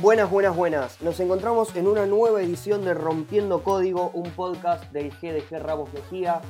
[0.00, 1.02] Buenas, buenas, buenas.
[1.02, 6.40] Nos encontramos en una nueva edición de Rompiendo Código, un podcast del GDG Ramos Mejía.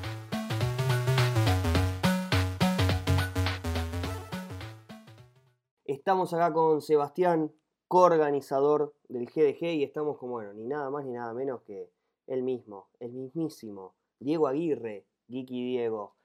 [5.87, 7.51] Estamos acá con Sebastián,
[7.87, 11.91] coorganizador del GDG, y estamos como, bueno, ni nada más ni nada menos que
[12.27, 16.17] el mismo, el mismísimo, Diego Aguirre, Geeky Diego.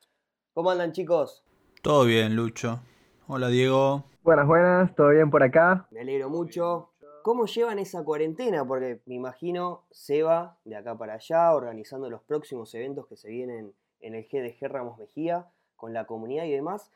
[0.53, 1.45] ¿Cómo andan chicos?
[1.81, 2.81] Todo bien, Lucho.
[3.27, 4.03] Hola, Diego.
[4.23, 5.87] Buenas, buenas, todo bien por acá.
[5.91, 6.92] Me alegro mucho.
[7.23, 8.67] ¿Cómo llevan esa cuarentena?
[8.67, 13.73] Porque me imagino Seba de acá para allá organizando los próximos eventos que se vienen
[14.01, 16.91] en el GDG Ramos Mejía con la comunidad y demás.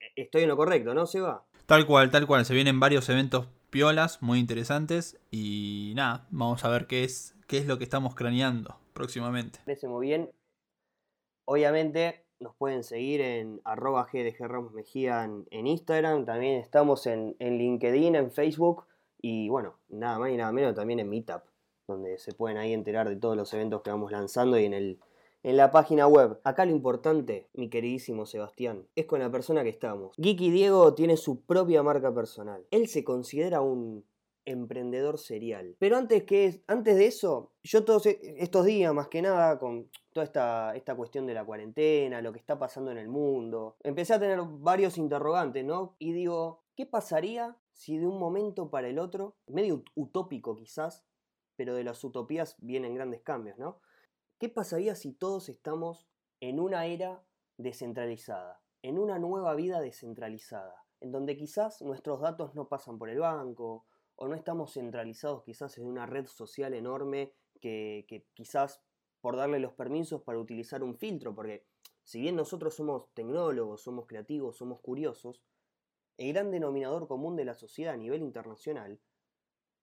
[0.00, 1.44] E, estoy en lo correcto, ¿no, Seba?
[1.66, 2.44] Tal cual, tal cual.
[2.44, 7.58] Se vienen varios eventos piolas muy interesantes y nada, vamos a ver qué es, qué
[7.58, 9.60] es lo que estamos craneando próximamente.
[9.64, 10.28] Parece muy bien.
[11.44, 16.24] Obviamente nos pueden seguir en arroba GDG Ramos Mejía en, Instagram.
[16.24, 18.86] También estamos en, en LinkedIn, en Facebook.
[19.20, 21.42] Y bueno, nada más y nada menos también en Meetup,
[21.88, 25.00] donde se pueden ahí enterar de todos los eventos que vamos lanzando y en, el,
[25.42, 26.40] en la página web.
[26.44, 30.14] Acá lo importante, mi queridísimo Sebastián, es con la persona que estamos.
[30.16, 32.66] Geeky Diego tiene su propia marca personal.
[32.70, 34.04] Él se considera un
[34.46, 35.76] emprendedor serial.
[35.78, 40.24] Pero antes, que, antes de eso, yo todos estos días, más que nada, con toda
[40.24, 44.20] esta, esta cuestión de la cuarentena, lo que está pasando en el mundo, empecé a
[44.20, 45.96] tener varios interrogantes, ¿no?
[45.98, 51.04] Y digo, ¿qué pasaría si de un momento para el otro, medio utópico quizás,
[51.56, 53.80] pero de las utopías vienen grandes cambios, ¿no?
[54.38, 56.08] ¿Qué pasaría si todos estamos
[56.40, 57.22] en una era
[57.58, 63.18] descentralizada, en una nueva vida descentralizada, en donde quizás nuestros datos no pasan por el
[63.18, 68.80] banco, o no estamos centralizados quizás en una red social enorme que, que quizás
[69.20, 71.66] por darle los permisos para utilizar un filtro, porque
[72.04, 75.42] si bien nosotros somos tecnólogos, somos creativos, somos curiosos,
[76.18, 79.00] el gran denominador común de la sociedad a nivel internacional,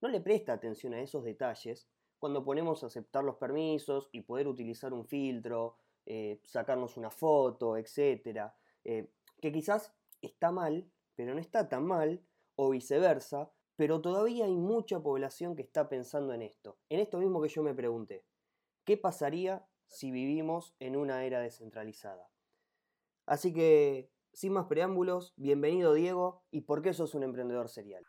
[0.01, 4.47] no le presta atención a esos detalles cuando ponemos a aceptar los permisos y poder
[4.47, 8.51] utilizar un filtro, eh, sacarnos una foto, etc.
[8.83, 9.09] Eh,
[9.41, 12.21] que quizás está mal, pero no está tan mal,
[12.55, 16.77] o viceversa, pero todavía hay mucha población que está pensando en esto.
[16.89, 18.23] En esto mismo que yo me pregunté,
[18.85, 22.29] ¿qué pasaría si vivimos en una era descentralizada?
[23.25, 28.03] Así que sin más preámbulos, bienvenido Diego y por qué sos un emprendedor serial.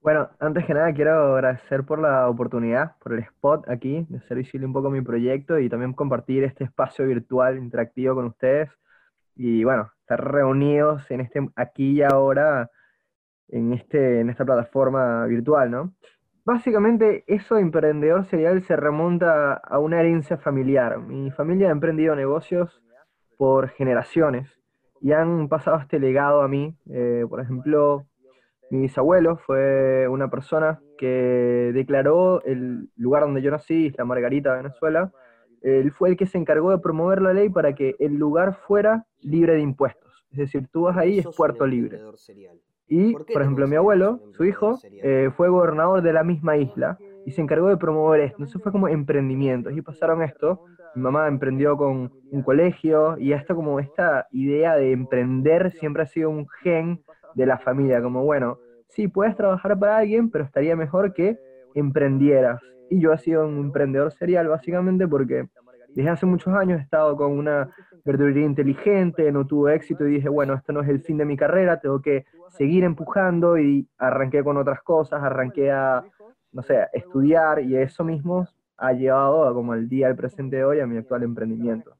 [0.00, 4.36] Bueno, antes que nada quiero agradecer por la oportunidad, por el spot aquí, de hacer
[4.36, 8.68] visible un poco mi proyecto y también compartir este espacio virtual interactivo con ustedes.
[9.36, 12.70] Y bueno, estar reunidos en este aquí y ahora
[13.48, 15.94] en, este, en esta plataforma virtual, ¿no?
[16.44, 20.98] Básicamente, eso de emprendedor serial se remonta a una herencia familiar.
[20.98, 22.82] Mi familia ha emprendido negocios
[23.38, 24.50] por generaciones
[25.04, 26.74] y han pasado este legado a mí.
[26.88, 28.06] Eh, por ejemplo,
[28.70, 35.12] mi bisabuelo fue una persona que declaró el lugar donde yo nací, Isla Margarita, Venezuela.
[35.60, 39.04] Él fue el que se encargó de promover la ley para que el lugar fuera
[39.20, 40.24] libre de impuestos.
[40.30, 42.00] Es decir, tú vas ahí, es puerto libre.
[42.88, 47.32] Y, por ejemplo, mi abuelo, su hijo, eh, fue gobernador de la misma isla y
[47.32, 48.36] se encargó de promover esto.
[48.38, 49.70] Entonces fue como emprendimiento.
[49.70, 54.92] Y pasaron esto mi mamá emprendió con un colegio y hasta como esta idea de
[54.92, 57.02] emprender siempre ha sido un gen
[57.34, 61.38] de la familia, como bueno, sí, puedes trabajar para alguien, pero estaría mejor que
[61.74, 62.60] emprendieras.
[62.90, 65.48] Y yo he sido un emprendedor serial básicamente porque
[65.94, 67.70] desde hace muchos años he estado con una
[68.04, 71.36] verdulería inteligente, no tuve éxito y dije, bueno, esto no es el fin de mi
[71.36, 76.04] carrera, tengo que seguir empujando y arranqué con otras cosas, arranqué a,
[76.52, 80.64] no sé, estudiar y eso mismo ha llevado a, como el día del presente de
[80.64, 81.96] hoy a mi actual emprendimiento.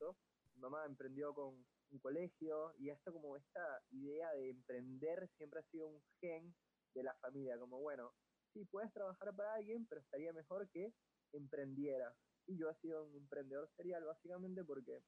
[0.55, 1.55] Mi mamá emprendió con
[1.91, 6.55] un colegio y esto como esta idea de emprender siempre ha sido un gen
[6.95, 8.13] de la familia, como bueno,
[8.53, 10.93] sí, puedes trabajar para alguien, pero estaría mejor que
[11.33, 12.15] emprendieras.
[12.47, 15.03] Y yo he sido un emprendedor serial básicamente porque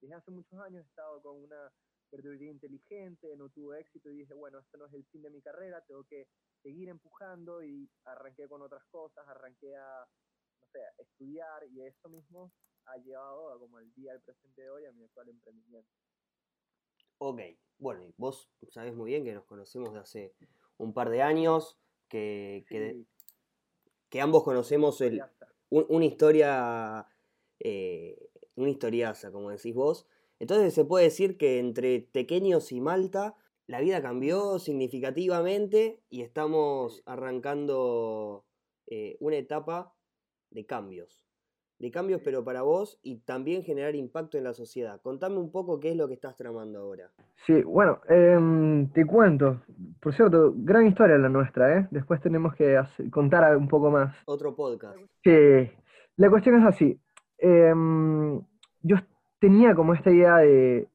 [0.00, 1.72] desde hace muchos años he estado con una
[2.10, 5.40] verdulería inteligente, no tuve éxito y dije, bueno, esto no es el fin de mi
[5.40, 6.28] carrera, tengo que
[6.62, 10.06] seguir empujando y arranqué con otras cosas, arranqué a
[10.72, 12.52] sea, estudiar y eso mismo
[12.86, 15.90] ha llevado a como el día del presente de hoy a mi actual emprendimiento.
[17.18, 17.40] Ok,
[17.78, 20.34] bueno, y vos sabés muy bien que nos conocemos de hace
[20.78, 21.78] un par de años,
[22.08, 22.64] que,
[24.10, 25.22] que, ambos conocemos el,
[25.70, 27.06] una historia,
[27.60, 30.06] eh, una historiaza, como decís vos.
[30.40, 33.36] Entonces se puede decir que entre Tequeños y Malta
[33.66, 38.44] la vida cambió significativamente y estamos arrancando
[38.86, 39.91] eh, una etapa
[40.52, 41.24] de cambios.
[41.78, 45.00] de cambios, pero para vos y también generar impacto en la sociedad.
[45.02, 47.10] Contame un poco qué es lo que estás tramando ahora.
[47.44, 49.62] Sí, bueno, em, te cuento.
[50.00, 51.88] Por cierto, gran historia la nuestra, ¿eh?
[51.90, 54.14] Después tenemos que contar un poco más.
[54.26, 54.96] Otro podcast.
[55.24, 55.70] Sí,
[56.18, 57.00] la cuestión es así.
[57.36, 58.40] Em,
[58.82, 58.96] yo
[59.40, 60.88] tenía como esta idea de,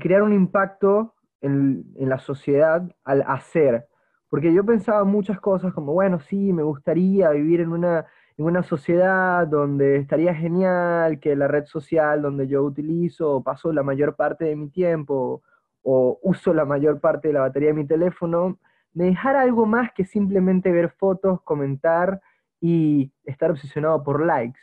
[0.00, 3.86] crear un impacto en, en la sociedad al hacer.
[4.28, 8.06] Porque yo pensaba muchas cosas como, bueno, sí, me gustaría vivir en una
[8.38, 13.72] en una sociedad donde estaría genial que la red social donde yo utilizo o paso
[13.72, 15.42] la mayor parte de mi tiempo
[15.82, 18.58] o uso la mayor parte de la batería de mi teléfono,
[18.92, 22.20] me dejara algo más que simplemente ver fotos, comentar
[22.60, 24.58] y estar obsesionado por likes.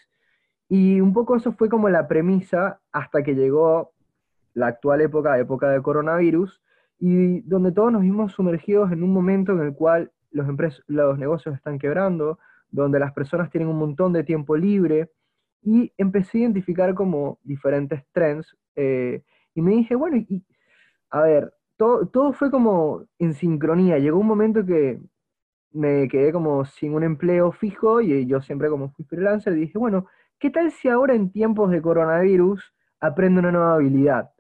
[0.68, 3.94] Y un poco eso fue como la premisa hasta que llegó
[4.54, 6.62] la actual época, época de coronavirus,
[7.00, 10.48] y donde todos nos vimos sumergidos en un momento en el cual los,
[10.88, 12.40] los negocios están quebrando,
[12.74, 15.12] donde las personas tienen un montón de tiempo libre
[15.62, 19.24] y empecé a identificar como diferentes trends eh,
[19.54, 20.44] y me dije, bueno, y,
[21.12, 24.00] a ver, todo, todo fue como en sincronía.
[24.00, 25.00] Llegó un momento que
[25.72, 30.08] me quedé como sin un empleo fijo y yo siempre como fui freelancer dije, bueno,
[30.40, 34.32] ¿qué tal si ahora en tiempos de coronavirus aprendo una nueva habilidad?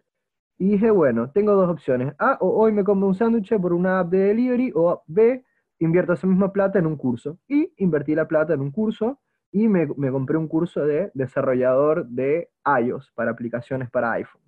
[0.58, 2.14] Y dije, bueno, tengo dos opciones.
[2.18, 5.44] A, o hoy me como un sándwich por una app de delivery, o B,
[5.86, 7.40] invierto esa misma plata en un curso.
[7.48, 9.20] Y invertí la plata en un curso
[9.52, 12.50] y me, compré un curso de desarrollador de
[12.82, 14.42] iOS para aplicaciones para iPhone.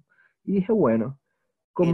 [0.43, 1.19] Y dije, bueno,
[1.73, 1.91] como...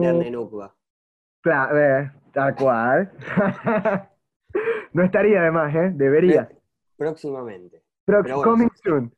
[1.42, 3.12] Claro, eh, tal cual.
[4.94, 5.92] no estaría de más, ¿eh?
[5.94, 6.50] Debería.
[6.96, 7.84] Próximamente.
[8.44, 9.12] coming soon.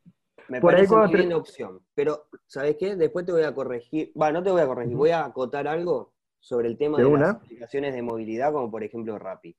[0.47, 1.79] Me parece una opción.
[1.93, 2.95] Pero, ¿sabes qué?
[2.95, 4.11] Después te voy a corregir.
[4.15, 4.95] Bueno, no te voy a corregir.
[4.95, 9.17] Voy a acotar algo sobre el tema de, las aplicaciones de movilidad, como por ejemplo
[9.17, 9.55] Rappi.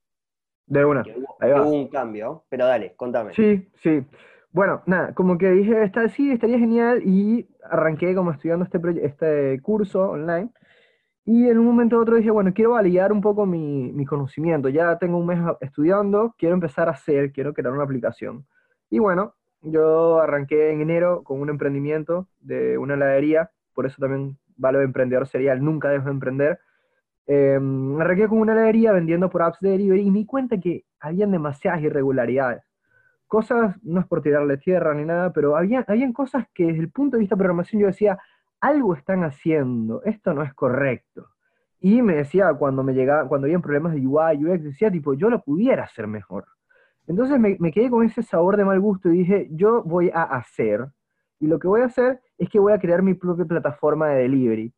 [0.67, 1.03] De una.
[1.03, 3.35] hubo, un cambio, pero dale, contame.
[3.35, 4.05] Sí, sí.
[4.51, 9.61] Bueno, nada, como que dije, está, sí, estaría genial y arranqué como estudiando este, este
[9.63, 10.51] curso online.
[11.27, 14.69] Y en un momento u otro dije, bueno, quiero validar un poco mi, mi, conocimiento.
[14.69, 18.47] Ya tengo un mes estudiando, quiero empezar a hacer, quiero crear una aplicación.
[18.91, 24.39] Y bueno, yo arranqué en enero con un emprendimiento de una heladería, por eso también
[24.57, 26.61] valo de emprendedor serial, nunca dejo de emprender.
[27.27, 27.59] Eh,
[28.01, 31.31] arranqué con una heladería vendiendo por apps de delivery y me di cuenta que habían
[31.31, 32.63] demasiadas irregularidades.
[33.27, 36.91] Cosas, no es por tirarle tierra ni nada, pero había, habían cosas que desde el
[36.91, 38.19] punto de vista de programación yo decía,
[38.61, 41.29] algo están haciendo, esto no es correcto.
[41.81, 45.29] Y me decía, cuando me llegaba, cuando habían problemas de UI, UX, decía tipo, yo
[45.31, 46.47] lo pudiera hacer mejor.
[47.07, 50.23] Entonces me, me quedé con ese sabor de mal gusto y dije, yo voy a
[50.23, 50.87] hacer,
[51.41, 54.23] y lo que voy a hacer es que voy a crear mi propia plataforma de
[54.23, 54.73] delivery.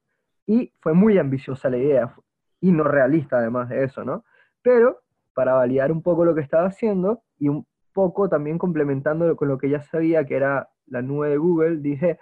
[0.46, 2.14] Y fue muy ambiciosa la idea
[2.60, 4.24] y no realista además de eso, ¿no?
[4.62, 5.00] Pero
[5.34, 9.58] para validar un poco lo que estaba haciendo y un poco también complementándolo con lo
[9.58, 12.18] que ya sabía, que era la nube de Google, dije,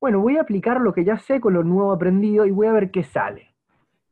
[0.00, 2.72] bueno, voy a aplicar lo que ya sé con lo nuevo aprendido y voy a
[2.72, 3.54] ver qué sale.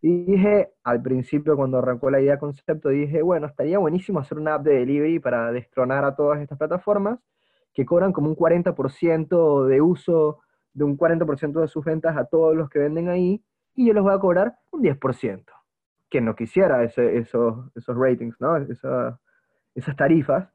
[0.00, 4.54] Y dije, al principio cuando arrancó la idea concepto, dije, bueno, estaría buenísimo hacer una
[4.54, 7.18] app de delivery para destronar a todas estas plataformas
[7.72, 10.40] que cobran como un 40% de uso,
[10.72, 13.42] de un 40% de sus ventas a todos los que venden ahí,
[13.74, 15.55] y yo les voy a cobrar un 10%
[16.10, 18.56] quien no quisiera esos, esos ratings, ¿no?
[18.56, 20.48] esas tarifas.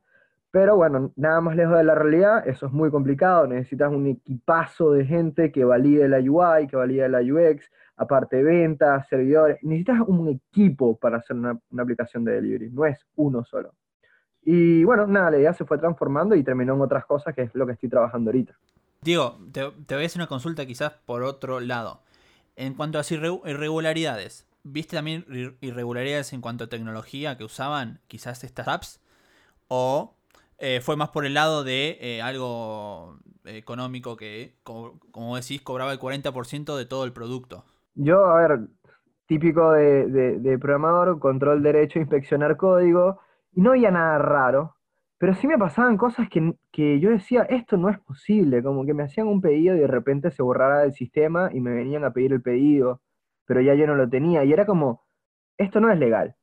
[0.52, 3.48] Pero bueno, nada más lejos de la realidad, eso es muy complicado.
[3.48, 9.08] Necesitas un equipazo de gente que valide la UI, que valide la UX, aparte ventas,
[9.08, 9.60] servidores.
[9.62, 13.74] Necesitas un equipo para hacer una, una, aplicación de delivery, no es uno solo.
[14.44, 17.56] Y bueno, nada, la idea se fue transformando y terminó en otras cosas, que es
[17.56, 18.54] lo que estoy trabajando ahorita.
[19.02, 22.02] Diego, te, te voy a hacer una consulta quizás por otro lado.
[22.58, 25.26] En cuanto a irregularidades, ¿Viste también
[25.62, 29.02] irregularidades en cuanto a tecnología que usaban quizás estas apps?
[29.68, 30.16] ¿O
[30.60, 36.00] eh, fue más por el lado de eh, algo económico que, como, decís, cobraba el
[36.00, 37.66] 40% de todo el producto?
[37.96, 38.60] Yo, a ver,
[39.26, 43.20] típico de, programador, control derecho, inspeccionar código,
[43.54, 44.76] y no había nada raro,
[45.18, 48.94] pero sí me pasaban cosas que, que, yo decía, esto no es posible, como que
[48.94, 52.14] me hacían un pedido y de repente se borrara del sistema y me venían a
[52.14, 53.02] pedir el pedido
[53.52, 54.46] pero ya yo no lo tenía.
[54.46, 55.04] Y era como,
[55.58, 56.38] esto no es legal.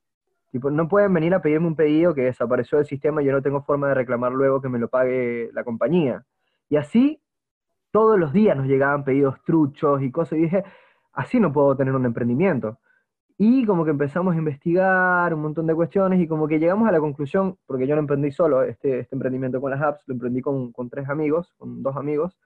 [0.53, 3.41] Tipo, no pueden venir a pedirme un pedido que desapareció del sistema y yo no
[3.41, 6.27] tengo forma de reclamar luego que me lo pague la compañía.
[6.69, 7.23] Y así,
[7.93, 10.39] todos los días nos llegaban pedidos truchos y cosas.
[10.39, 10.65] Y dije,
[11.15, 12.79] así no puedo tener un emprendimiento.
[13.39, 16.93] Y como que empezamos a investigar un montón de cuestiones y como que llegamos a
[16.93, 20.43] la conclusión, porque yo no emprendí solo este, este emprendimiento con las apps, lo emprendí
[20.43, 22.37] con, con tres amigos, con dos amigos,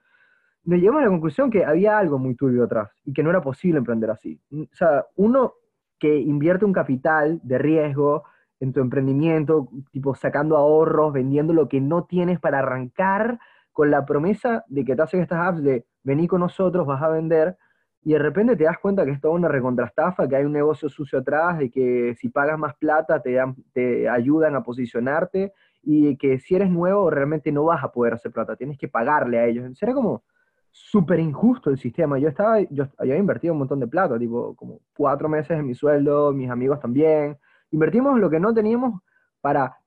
[0.65, 3.41] nos llegamos a la conclusión que había algo muy turbio atrás y que no era
[3.41, 4.39] posible emprender así.
[4.51, 5.53] O sea, uno
[5.99, 8.23] que invierte un capital de riesgo
[8.59, 13.39] en tu emprendimiento, tipo sacando ahorros, vendiendo lo que no tienes para arrancar,
[13.73, 17.09] con la promesa de que te hacen estas apps de vení con nosotros, vas a
[17.09, 17.57] vender,
[18.03, 20.89] y de repente te das cuenta que es toda una recontrastafa, que hay un negocio
[20.89, 26.15] sucio atrás, de que si pagas más plata te, dan, te ayudan a posicionarte, y
[26.17, 29.45] que si eres nuevo realmente no vas a poder hacer plata, tienes que pagarle a
[29.45, 29.81] ellos.
[29.81, 30.23] Era como
[30.73, 32.17] súper injusto el sistema.
[32.17, 35.75] Yo estaba, yo había invertido un montón de plata, tipo como cuatro meses en mi
[35.75, 37.37] sueldo, mis amigos también.
[37.69, 39.01] Invertimos lo que no teníamos
[39.39, 39.77] para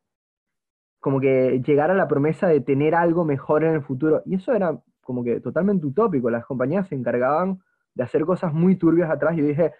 [1.00, 4.22] como que llegar a la promesa de tener algo mejor en el futuro.
[4.24, 6.30] Y eso era como que totalmente utópico.
[6.30, 7.60] Las compañías se encargaban
[7.94, 9.72] de hacer cosas muy turbias atrás y yo dije,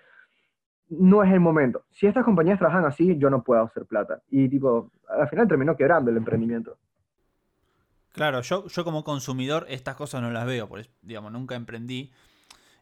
[0.89, 1.85] no es el momento.
[1.91, 4.23] Si estas compañías trabajan así, yo no puedo hacer plata.
[4.29, 6.79] Y tipo, al final terminó quebrando el emprendimiento.
[8.17, 12.11] Claro, yo, yo como consumidor estas cosas no las veo, por digamos, nunca emprendí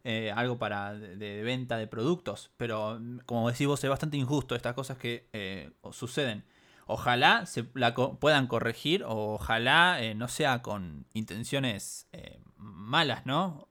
[0.04, 4.74] eh, algo para de, venta de productos, pero como decís vos, es bastante injusto estas
[4.74, 6.44] cosas que eh, suceden.
[6.86, 12.08] Ojalá se la puedan corregir o ojalá eh, no sea con intenciones
[12.56, 13.66] malas, ¿no?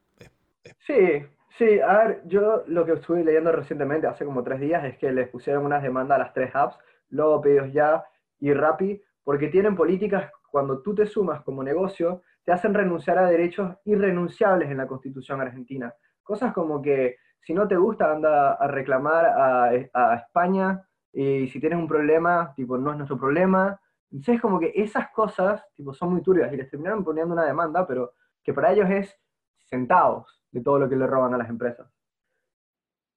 [0.86, 1.24] Sí,
[1.58, 5.12] Sí, a ver, yo lo que estuve leyendo recientemente, hace como tres días, es que
[5.12, 6.76] les pusieron unas demandas a las tres apps,
[7.10, 8.04] luego Pedidos Ya
[8.40, 13.28] y Rappi, porque tienen políticas, cuando tú te sumas como negocio, te hacen renunciar a
[13.28, 15.92] derechos irrenunciables en la Constitución argentina.
[16.22, 21.80] Cosas como que si no te gusta, anda a reclamar a, España, y si tienes
[21.80, 23.82] un problema, tipo, no es nuestro problema.
[24.12, 27.88] Entonces, como que esas cosas, tipo, son muy turbias y les terminaron poniendo una demanda,
[27.88, 29.20] pero que para ellos es
[29.66, 31.92] centavos de todo lo que le roban a las empresas.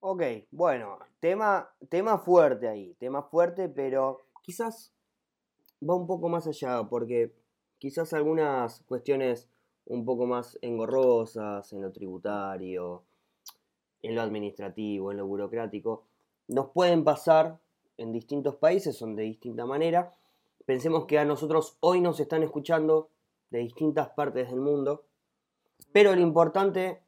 [0.00, 4.95] Ok, bueno, tema, tema fuerte ahí, tema fuerte, pero quizás
[5.82, 7.32] va un poco más allá, porque
[7.78, 9.48] quizás algunas cuestiones
[9.86, 13.04] un poco más engorrosas en lo tributario,
[14.02, 16.04] en lo administrativo, en lo burocrático,
[16.48, 17.58] nos pueden pasar
[17.96, 20.12] en distintos países, son de distinta manera.
[20.64, 23.10] Pensemos que a nosotros hoy nos están escuchando
[23.50, 25.04] de distintas partes del mundo,
[25.92, 27.00] pero lo importante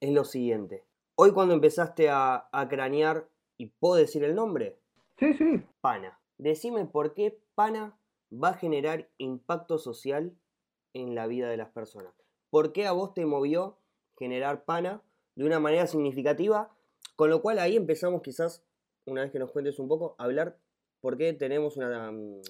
[0.00, 0.84] es lo siguiente.
[1.14, 4.78] Hoy cuando empezaste a, cranear, ¿y puedo decir el nombre?
[5.18, 5.62] Sí, sí.
[5.80, 6.18] Pana.
[6.42, 7.96] Decime por qué Pana
[8.32, 10.34] va a generar impacto social
[10.92, 12.12] en la vida de las personas.
[12.50, 13.78] ¿Por qué a vos te movió
[14.18, 15.04] generar Pana
[15.36, 16.76] de una manera significativa?
[17.14, 18.66] Con lo cual ahí empezamos quizás,
[19.06, 20.58] una vez que nos cuentes un poco, a hablar
[21.00, 22.10] por qué tenemos una...
[22.10, 22.40] Mm,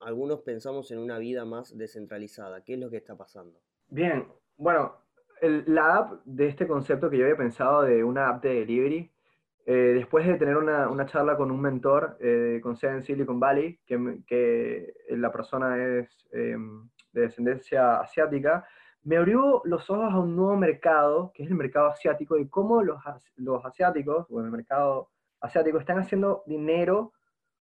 [0.00, 2.64] algunos pensamos en una vida más descentralizada.
[2.64, 3.60] ¿Qué es lo que está pasando?
[3.88, 4.96] Bien, bueno,
[5.42, 9.11] la app de este concepto que yo había pensado de una app de delivery,
[9.64, 13.38] eh, después de tener una, una, charla con un mentor, eh, con sede en Silicon
[13.38, 18.66] Valley, que, que la persona es em, de descendencia asiática,
[19.04, 22.82] me abrió los ojos a un nuevo mercado, que es el mercado asiático, y cómo
[22.82, 23.02] los,
[23.36, 27.12] los asiáticos, o el mercado asiático, están haciendo dinero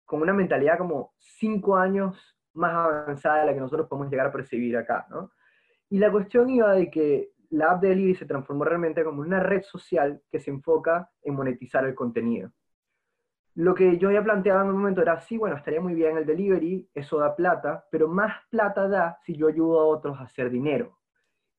[0.05, 4.33] con una mentalidad como cinco años más avanzada de la que nosotros podemos llegar a
[4.33, 5.33] percibir acá, ¿no?
[5.91, 9.39] Y la cuestión iba de que la app de Delivery se transformó realmente como una
[9.39, 12.51] red social que se enfoca en monetizar el contenido.
[13.55, 16.27] Lo que yo había planteado en un momento era, sí, bueno, estaría muy bien el
[16.27, 20.51] delivery, eso da plata, pero más plata da si yo ayudo a otros a hacer
[20.51, 20.99] dinero.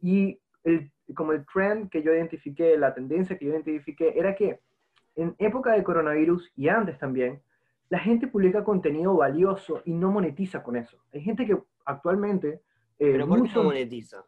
[0.01, 4.59] Y el, como el trend que yo identifiqué, la tendencia que yo identifiqué, era que
[5.15, 7.41] en época de coronavirus y antes también,
[7.87, 10.97] la gente publica contenido valioso y no monetiza con eso.
[11.13, 12.61] Hay gente que actualmente...
[12.99, 14.25] Eh, ¿Pero por qué no monetiza?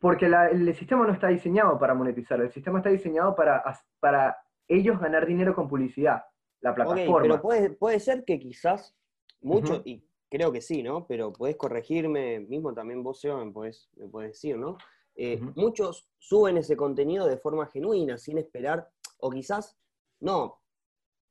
[0.00, 3.62] Porque el sistema no está diseñado para monetizar, el sistema está diseñado para,
[4.00, 6.24] para ellos ganar dinero con publicidad,
[6.60, 7.20] la plataforma.
[7.22, 8.96] pero puede, puede ser que quizás
[9.42, 11.06] muchos, y creo que sí, ¿no?
[11.06, 14.78] Pero puedes corregirme, mismo también vos, Seba, me puedes, me decir, ¿no?
[15.16, 18.88] Eh, muchos suben ese contenido de forma genuina, sin esperar,
[19.18, 19.76] o quizás
[20.20, 20.60] no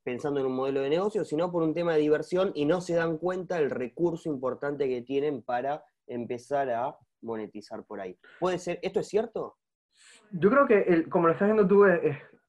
[0.03, 2.95] pensando en un modelo de negocio, sino por un tema de diversión y no se
[2.95, 8.17] dan cuenta del recurso importante que tienen para empezar a monetizar por ahí.
[8.39, 8.79] ¿Puede ser?
[8.81, 9.57] ¿Esto es cierto?
[10.31, 11.85] Yo creo que, como lo estás viendo tú,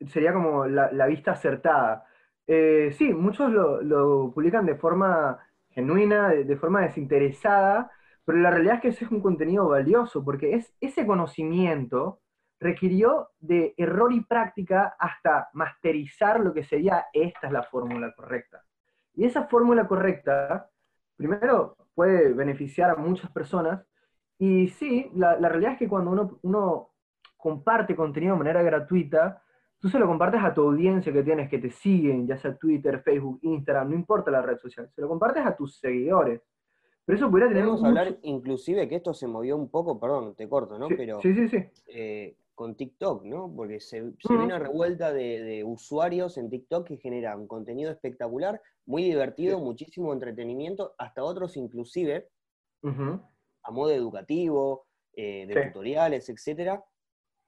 [0.08, 2.04] sería como la, vista acertada.
[2.46, 5.38] Eh, sí, muchos lo, publican de forma
[5.70, 7.90] genuina, de, forma desinteresada,
[8.24, 12.20] pero la realidad es que ese es un contenido valioso, porque es, ese conocimiento
[12.58, 18.62] requirió de error y práctica hasta masterizar lo que sería esta es la fórmula correcta.
[19.14, 20.68] Y esa fórmula correcta,
[21.16, 23.82] primero, puede beneficiar a muchas personas,
[24.40, 26.88] y sí, la, la realidad es que cuando uno, uno
[27.36, 29.42] comparte contenido de manera gratuita,
[29.78, 33.02] tú se lo compartes a tu audiencia que tienes, que te siguen, ya sea Twitter,
[33.02, 36.40] Facebook, Instagram, no importa la red social, se lo compartes a tus seguidores.
[37.04, 37.64] Pero eso podría tener...
[37.64, 40.88] Podemos hablar inclusive que esto se movió un poco, perdón, te corto, ¿no?
[40.88, 41.48] Sí, Pero, sí, sí.
[41.48, 41.58] sí.
[41.88, 43.52] Eh, con TikTok, ¿no?
[43.54, 48.62] Porque se, se ve una revuelta de, de, usuarios en TikTok que generan contenido espectacular,
[48.86, 52.28] muy divertido, muchísimo entretenimiento, hasta otros inclusive,
[53.62, 55.68] a modo educativo, eh, de Sí.
[55.68, 56.84] tutoriales, etcétera,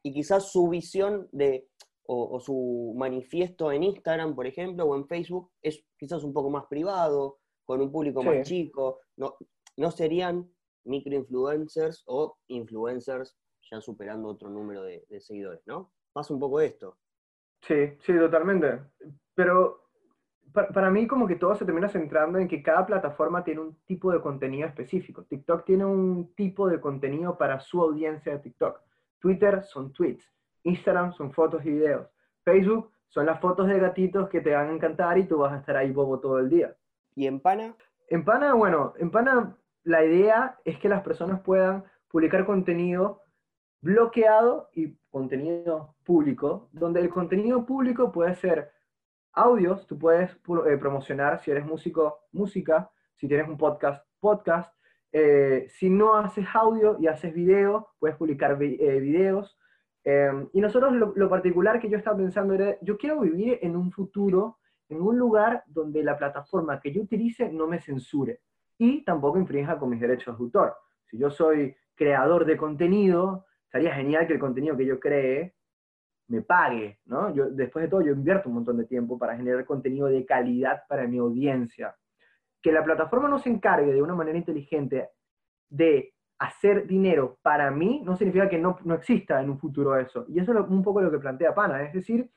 [0.04, 1.69] y quizás su visión de,
[2.07, 6.50] o, o su manifiesto en Instagram, por ejemplo, o en Facebook, es quizás un poco
[6.50, 8.26] más privado, con un público Sí.
[8.26, 9.37] más chico, no,
[9.76, 10.52] no serían
[10.85, 13.37] microinfluencers o influencers
[13.71, 15.92] ya superando otro número de, de seguidores, ¿no?
[16.12, 16.99] Pasa un poco esto.
[17.62, 18.81] Sí, sí, totalmente.
[19.35, 19.82] Pero
[20.53, 23.77] pa- para mí como que todo se termina centrando en que cada plataforma tiene un
[23.87, 25.25] tipo de contenido específico.
[25.25, 28.81] TikTok tiene un tipo de contenido para su audiencia de TikTok.
[29.19, 30.31] Twitter son tweets.
[30.65, 32.07] Instagram son fotos y videos.
[32.45, 35.59] Facebook son las fotos de gatitos que te van a encantar y tú vas a
[35.59, 36.75] estar ahí bobo todo el día.
[37.15, 37.75] ¿Y en Pana?
[38.09, 43.23] En Pana, bueno, en Pana la idea es que las personas puedan publicar contenido
[43.81, 48.71] bloqueado y contenido público, donde el contenido público puede ser
[49.35, 54.75] audios, tú puedes pu- eh, promocionar si eres músico, música, si tienes un podcast, podcast.
[55.12, 59.59] Eh, si no haces audio y haces video, puedes publicar eh, videos.
[60.05, 63.77] Eh, y nosotros lo, lo particular que yo estaba pensando era, yo quiero vivir en
[63.77, 64.59] un futuro,
[64.89, 68.41] en un lugar donde la plataforma que yo utilice no me censure
[68.79, 70.75] y tampoco infrinja con mis derechos de autor.
[71.07, 75.55] Si yo soy creador de contenido, estaría genial que el contenido que yo cree
[76.33, 77.33] me pague, ¿no?
[77.35, 80.85] Yo, después de todo, yo invierto un montón de tiempo para generar contenido de calidad
[80.89, 81.95] para mi audiencia.
[82.62, 85.11] Que la plataforma no se encargue de una manera inteligente
[85.69, 90.25] de hacer dinero para mí, no significa que no, no exista en un futuro eso.
[90.27, 92.31] Y eso es un poco lo que plantea Pana, es decir,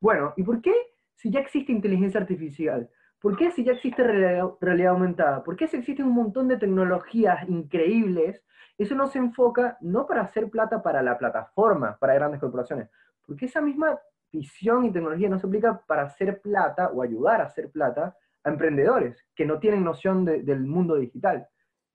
[0.00, 0.74] bueno, ¿y por qué
[1.14, 2.90] si ya existe inteligencia artificial?
[3.20, 5.44] ¿Por qué si ya existe realidad, realidad aumentada?
[5.44, 8.44] ¿Por qué si existen un montón de tecnologías increíbles?
[8.76, 12.90] Eso no se enfoca no para hacer plata para la plataforma, para grandes corporaciones,
[13.26, 13.98] porque esa misma
[14.32, 18.50] visión y tecnología no se aplica para hacer plata o ayudar a hacer plata a
[18.50, 21.48] emprendedores que no tienen noción de- del mundo digital.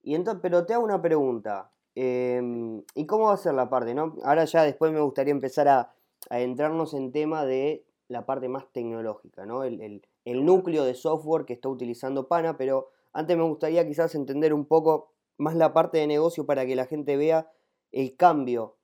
[0.03, 1.71] Y entonces, pero te hago una pregunta.
[1.93, 4.15] em, ¿y cómo va a ser la parte, no?
[4.23, 5.93] Ahora ya después me gustaría empezar a, a
[6.29, 9.65] adentrarnos en tema de la parte más tecnológica, ¿no?
[9.65, 14.15] El, el- el núcleo de software que está utilizando Pana, pero antes me gustaría quizás
[14.15, 17.51] entender un poco más la parte de negocio para que la gente vea
[17.91, 18.77] el cambio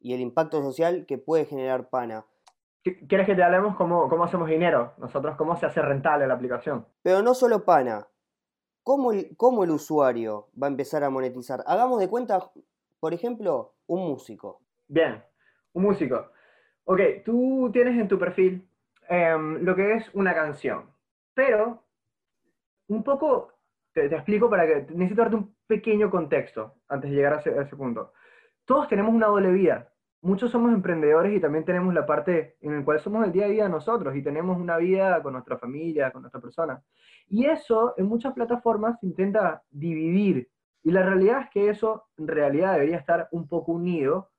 [0.00, 2.24] y el impacto social que puede generar Pana.
[2.84, 4.94] Qu- ¿Quieres que te hablemos cómo, cómo hacemos dinero?
[4.98, 6.86] Nosotros, cómo se hace rentable la aplicación.
[7.02, 8.06] Pero no solo Pana.
[8.82, 11.62] ¿Cómo el, cómo el usuario va a empezar a monetizar?
[11.66, 12.50] Hagamos de cuenta,
[12.98, 14.62] por ejemplo, un músico.
[14.88, 15.22] Bien,
[15.74, 16.30] un músico.
[16.84, 18.66] Ok, tú tienes en tu perfil
[19.08, 20.86] em, lo que es una canción,
[21.34, 21.84] pero
[22.88, 23.52] un poco,
[23.92, 27.50] te, te explico para que, necesito darte un pequeño contexto antes de llegar a ese,
[27.50, 28.12] a ese punto.
[28.64, 29.92] Todos tenemos una doble vida.
[30.22, 33.48] Muchos somos emprendedores y también tenemos la parte en la cual somos el día a
[33.48, 36.82] día nosotros y tenemos una vida con nuestra familia, con nuestra persona.
[37.28, 40.50] Y eso en muchas plataformas se intenta dividir.
[40.82, 44.30] Y la realidad es que eso en realidad debería estar un poco unido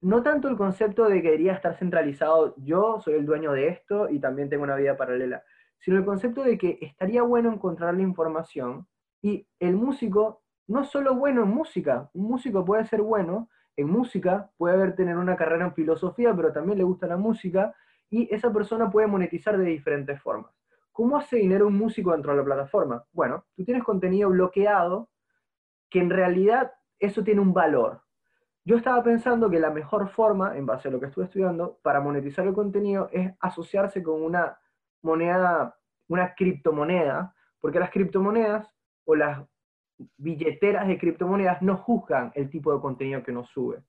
[0.00, 4.08] no tanto el concepto de que debería estar centralizado, yo soy el dueño de esto
[4.08, 5.42] y también tengo una vida paralela,
[5.78, 8.86] sino el concepto de que estaría bueno encontrar la información
[9.20, 10.39] y el músico
[10.70, 15.16] no solo bueno en música, un músico puede ser bueno en música, puede haber tener
[15.16, 17.74] una carrera en filosofía, pero también le gusta la música
[18.08, 20.52] y esa persona puede monetizar de diferentes formas.
[20.92, 23.04] ¿Cómo hace dinero un músico dentro de la plataforma?
[23.12, 25.08] Bueno, tú tienes contenido bloqueado
[25.88, 28.02] que en realidad eso tiene un valor.
[28.64, 32.00] Yo estaba pensando que la mejor forma, en base a lo que estuve estudiando, para
[32.00, 34.56] monetizar el contenido es asociarse con una
[35.02, 38.72] moneda, una criptomoneda, porque las criptomonedas
[39.04, 39.40] o las
[40.16, 43.82] billeteras de criptomonedas no juzgan el tipo de contenido que uno sube.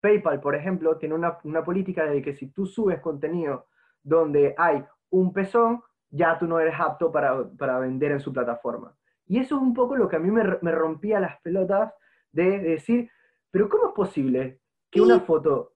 [0.00, 3.66] PayPal, por ejemplo, tiene una, una política de que si tú subes contenido
[4.02, 8.94] donde hay un pezón, ya tú no eres apto para, para vender en su plataforma.
[9.26, 11.92] Y eso es un poco lo que a mí me, me rompía las pelotas
[12.30, 13.10] de decir,
[13.50, 15.72] pero ¿cómo es posible que una foto...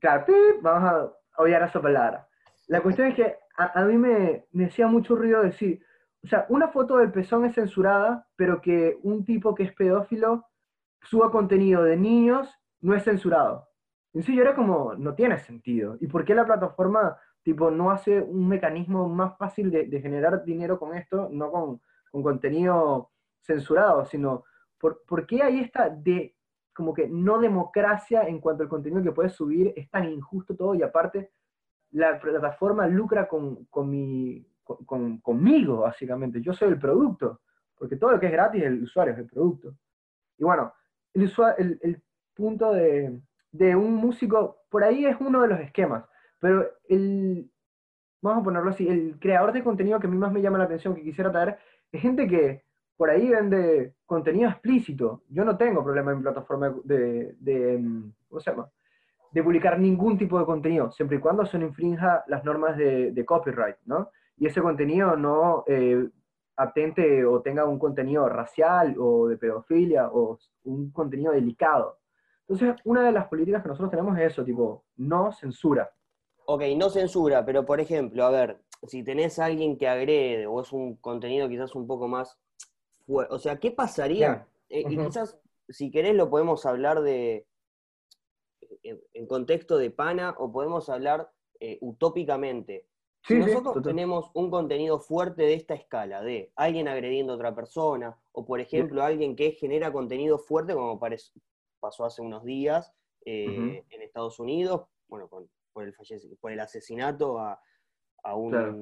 [0.00, 0.24] Claro,
[0.62, 2.26] vamos a odiar esa palabra.
[2.68, 5.83] La cuestión es que a, a mí me, me hacía mucho ruido decir,
[6.24, 10.46] o sea, una foto del pezón es censurada, pero que un tipo que es pedófilo
[11.02, 12.48] suba contenido de niños
[12.80, 13.68] no es censurado.
[14.14, 15.98] En sí, yo era como, no tiene sentido.
[16.00, 20.78] ¿Y por qué la plataforma, tipo, no hace un mecanismo más fácil de, generar dinero
[20.78, 23.10] con esto, no con, con contenido
[23.42, 24.44] censurado, sino,
[24.78, 26.36] ¿por, ¿por qué hay esta de,
[26.72, 29.74] como que no democracia en cuanto al contenido que puedes subir?
[29.76, 31.32] Es tan injusto todo y aparte
[31.90, 36.40] la plataforma lucra con, con mi, con, con, conmigo, básicamente.
[36.40, 37.42] Yo soy el producto,
[37.76, 39.76] porque todo lo que es gratis, el usuario es el producto.
[40.38, 40.72] Y bueno,
[41.14, 42.02] el,
[42.34, 43.20] punto de,
[43.76, 46.04] un músico, por ahí es uno de los esquemas,
[46.40, 47.48] pero el,
[48.20, 50.64] vamos a ponerlo así, el creador de contenido que a mí más me llama la
[50.64, 51.58] atención, que quisiera traer,
[51.92, 52.64] es gente que
[52.96, 55.22] por ahí vende contenido explícito.
[55.28, 58.68] Yo no tengo problema en plataforma de, de, mm, ¿cómo se llama?
[59.34, 63.10] de publicar ningún tipo de contenido, siempre y cuando se no infrinja las normas de,
[63.10, 64.10] de copyright, ¿no?
[64.36, 66.08] Y ese contenido no eh,
[66.56, 71.98] atente o tenga un contenido racial o de pedofilia o un contenido delicado.
[72.46, 75.90] Entonces, una de las políticas que nosotros tenemos es eso, tipo, no censura.
[76.46, 80.60] Ok, no censura, pero por ejemplo, a ver, si tenés a alguien que agrede o
[80.60, 82.38] es un contenido quizás un poco más
[83.06, 84.46] o sea, ¿qué pasaría?
[84.68, 87.46] Eh, y quizás, si querés, lo podemos hablar de
[88.82, 92.86] en, contexto de pana o podemos hablar eh, utópicamente.
[93.26, 98.20] Si nosotros tenemos un contenido fuerte de esta escala, de alguien agrediendo a otra persona,
[98.32, 101.00] o por ejemplo, alguien que genera contenido fuerte, como
[101.80, 102.92] pasó hace unos días
[103.24, 105.48] eh, en Estados Unidos, bueno, por,
[105.84, 105.94] el
[106.38, 107.58] por el asesinato a,
[108.34, 108.74] una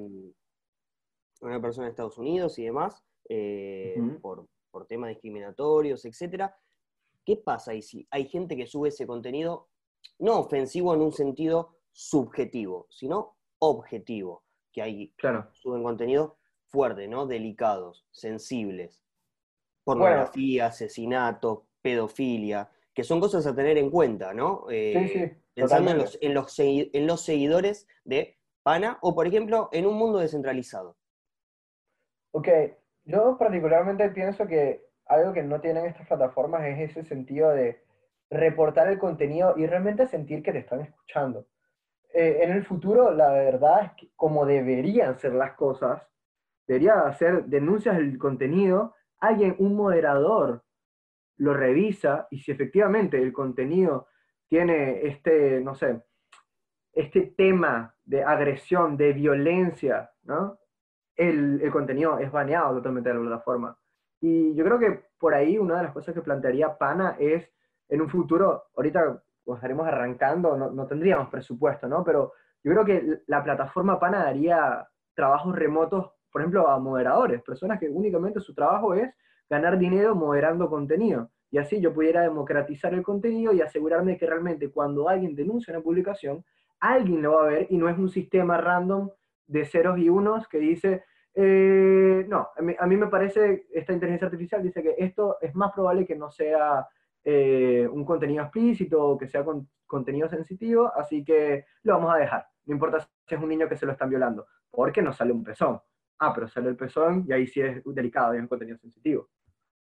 [1.61, 4.47] persona en Estados Unidos y demás, eh, por,
[4.87, 6.51] temas discriminatorios, etc.
[7.23, 9.69] ¿Qué pasa ahí si hay gente que sube ese contenido
[10.19, 13.37] no ofensivo en un sentido subjetivo, sino
[13.69, 14.43] objetivo?
[14.71, 15.49] Que hay, claro.
[15.53, 16.33] suben contenidos
[16.67, 17.27] fuertes, ¿no?
[17.27, 19.03] Delicados, sensibles.
[19.83, 24.65] Pornografía, asesinato, pedofilia, que son cosas a tener en cuenta, ¿no?
[24.69, 29.85] Eh, pensando en los, en, los, en los seguidores de Pana o, por ejemplo, en
[29.85, 30.97] un mundo descentralizado.
[32.31, 32.47] Ok,
[33.03, 37.83] yo particularmente pienso que algo que no tienen estas plataformas es ese sentido de
[38.29, 41.45] reportar el contenido y realmente sentir que te están escuchando.
[42.13, 46.07] Eh, en el futuro, la verdad es que como deberían ser las cosas,
[46.67, 50.63] debería hacer denuncias del contenido, alguien, un moderador,
[51.37, 54.07] lo revisa y si efectivamente el contenido
[54.47, 56.03] tiene este, no sé,
[56.93, 60.59] este tema de agresión, de violencia, ¿no?
[61.15, 63.77] el, contenido es baneado totalmente de la plataforma.
[64.21, 67.49] Y yo creo que por ahí una de las cosas que plantearía Pana es,
[67.89, 72.03] en un futuro, ahorita estaremos arrancando, no, no tendríamos presupuesto, ¿no?
[72.03, 77.79] Pero yo creo que la plataforma Pana daría trabajos remotos, por ejemplo, a moderadores, personas
[77.79, 79.13] que únicamente su trabajo es
[79.49, 81.29] ganar dinero moderando contenido.
[81.51, 85.83] Y así yo pudiera democratizar el contenido y asegurarme que realmente cuando alguien denuncia una
[85.83, 86.43] publicación,
[86.79, 89.09] alguien lo va a ver y no es un sistema random
[89.45, 91.03] de ceros y unos que dice,
[91.35, 96.05] eh, no, a mí, me parece, esta inteligencia artificial dice que esto es más probable
[96.05, 96.87] que no sea
[97.23, 102.17] eh, un contenido explícito o que sea con, contenido sensitivo, así que lo vamos a
[102.17, 102.47] dejar.
[102.65, 105.43] No importa si es un niño que se lo están violando, porque no sale un
[105.43, 105.79] pezón.
[106.19, 109.29] Ah, pero sale el pezón y ahí sí es delicado y es un contenido sensitivo.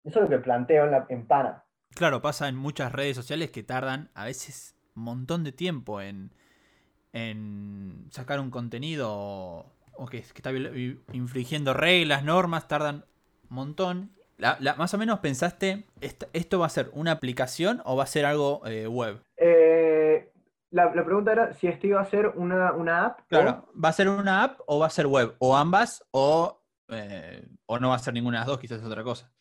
[0.03, 1.65] Eso es lo que planteo en, la.
[1.95, 6.31] Claro, pasa en muchas redes sociales que tardan a veces un montón de tiempo en,
[7.13, 10.51] en sacar un contenido o, que, está
[11.13, 13.05] infringiendo reglas, normas, tardan
[13.49, 14.11] un montón.
[14.77, 18.61] Más o menos pensaste, ¿esto va a ser una aplicación o va a ser algo
[18.65, 19.21] eh, web?
[19.37, 20.31] Eh,
[20.71, 23.19] la, pregunta era si esto iba a ser una, app.
[23.27, 25.35] Claro, ¿va a ser una app o va a ser web?
[25.39, 28.85] O ambas o, eh, o no va a ser ninguna de las dos, quizás es
[28.85, 29.31] otra cosa.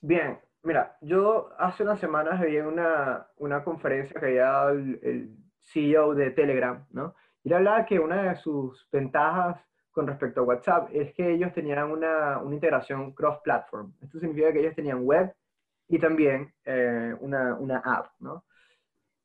[0.00, 6.14] Bien, mira, yo hace unas semanas vi una, una conferencia que había dado el CEO
[6.14, 7.14] de Telegram, ¿no?
[7.42, 9.60] Y le hablaba que una de sus ventajas
[9.90, 13.94] con respecto a WhatsApp es que ellos tenían una, una integración cross-platform.
[14.00, 15.34] Esto significa que ellos tenían web
[15.88, 18.44] y también eh, una, una, app, ¿no?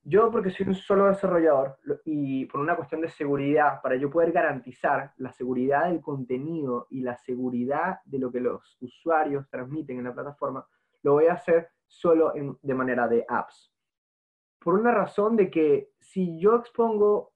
[0.07, 4.31] Yo, porque soy un solo desarrollador y por una cuestión de seguridad, para yo poder
[4.31, 10.03] garantizar la seguridad del contenido y la seguridad de lo que los usuarios transmiten en
[10.03, 10.67] la plataforma,
[11.01, 13.75] lo voy a hacer solo de manera de apps
[14.65, 17.33] por una razón de que si yo expongo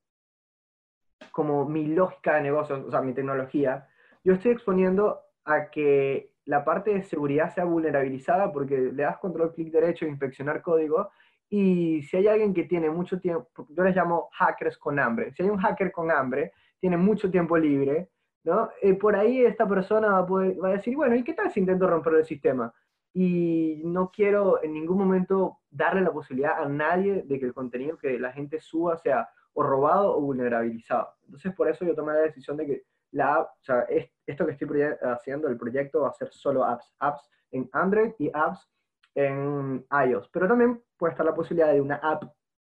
[1.31, 3.87] como mi lógica de negocios, o sea, mi tecnología,
[4.23, 9.53] yo estoy exponiendo a que la parte de seguridad sea vulnerabilizada porque le das control
[9.53, 11.09] clic derecho inspeccionar código
[11.49, 15.43] y si hay alguien que tiene mucho tiempo, yo les llamo hackers con hambre, si
[15.43, 18.09] hay un hacker con hambre, tiene mucho tiempo libre,
[18.43, 18.69] ¿no?
[18.81, 21.51] Eh, por ahí esta persona va a, poder, va a decir, bueno, ¿y qué tal
[21.51, 22.73] si intento romper el sistema?
[23.13, 27.97] y no quiero en ningún momento darle la posibilidad a nadie de que el contenido
[27.97, 29.27] que la gente suba sea
[29.59, 31.15] o robado o vulnerabilizado.
[31.25, 33.85] Entonces, por eso yo tomé la decisión de que la app, o sea,
[34.25, 38.31] esto que estoy haciendo, el proyecto va a ser solo apps, apps en Android y
[38.33, 38.69] apps
[39.15, 42.23] en iOS, pero también puede estar la posibilidad de una app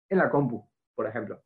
[0.08, 1.42] en la compu, por ejemplo.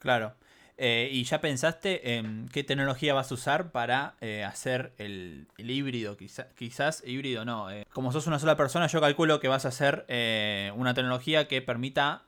[0.00, 0.34] Claro.
[0.76, 6.18] Eh, ¿Y ya pensaste en qué tecnología vas a usar para eh, hacer el, híbrido?
[6.18, 7.70] quizás híbrido no.
[7.70, 7.86] Eh.
[7.90, 10.04] como sos una sola persona, yo calculo que vas a hacer
[10.76, 12.24] una tecnología que permita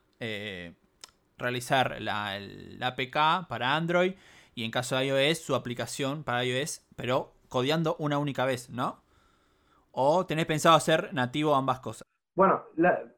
[1.39, 2.39] realizar la,
[2.81, 4.15] APK para Android
[4.55, 9.03] y en caso de iOS su aplicación para iOS, pero codeando una única vez, ¿no?
[9.93, 12.07] ¿O tenés pensado hacer nativo ambas cosas?
[12.35, 12.65] Bueno,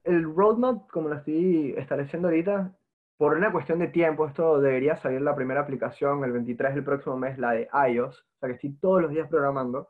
[0.05, 2.73] el roadmap, como lo estoy estableciendo ahorita,
[3.17, 7.17] por una cuestión de tiempo, esto debería salir la primera aplicación el 23 del próximo
[7.17, 9.89] mes, la de iOS, o sea que estoy todos los días programando.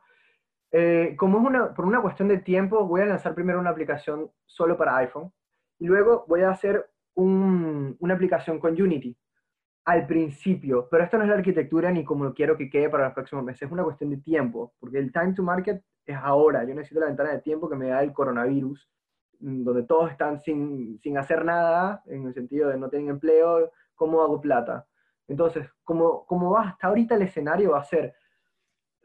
[0.71, 4.31] Eh, como es una, por una cuestión de tiempo, voy a lanzar primero una aplicación
[4.45, 5.31] solo para iPhone
[5.79, 9.15] y luego voy a hacer una aplicación con Unity
[9.85, 13.13] al principio, pero esto no es la arquitectura ni como quiero que quede para los
[13.13, 16.75] próximos meses, es una cuestión de tiempo, porque el time to market es ahora, yo
[16.75, 18.87] necesito la ventana de tiempo que me da el coronavirus,
[19.39, 23.71] mm, donde todos están sin, sin hacer nada, en el sentido de no tener empleo,
[23.95, 24.85] ¿cómo hago plata?
[25.27, 28.13] Entonces, como, como va hasta ahorita el escenario va a ser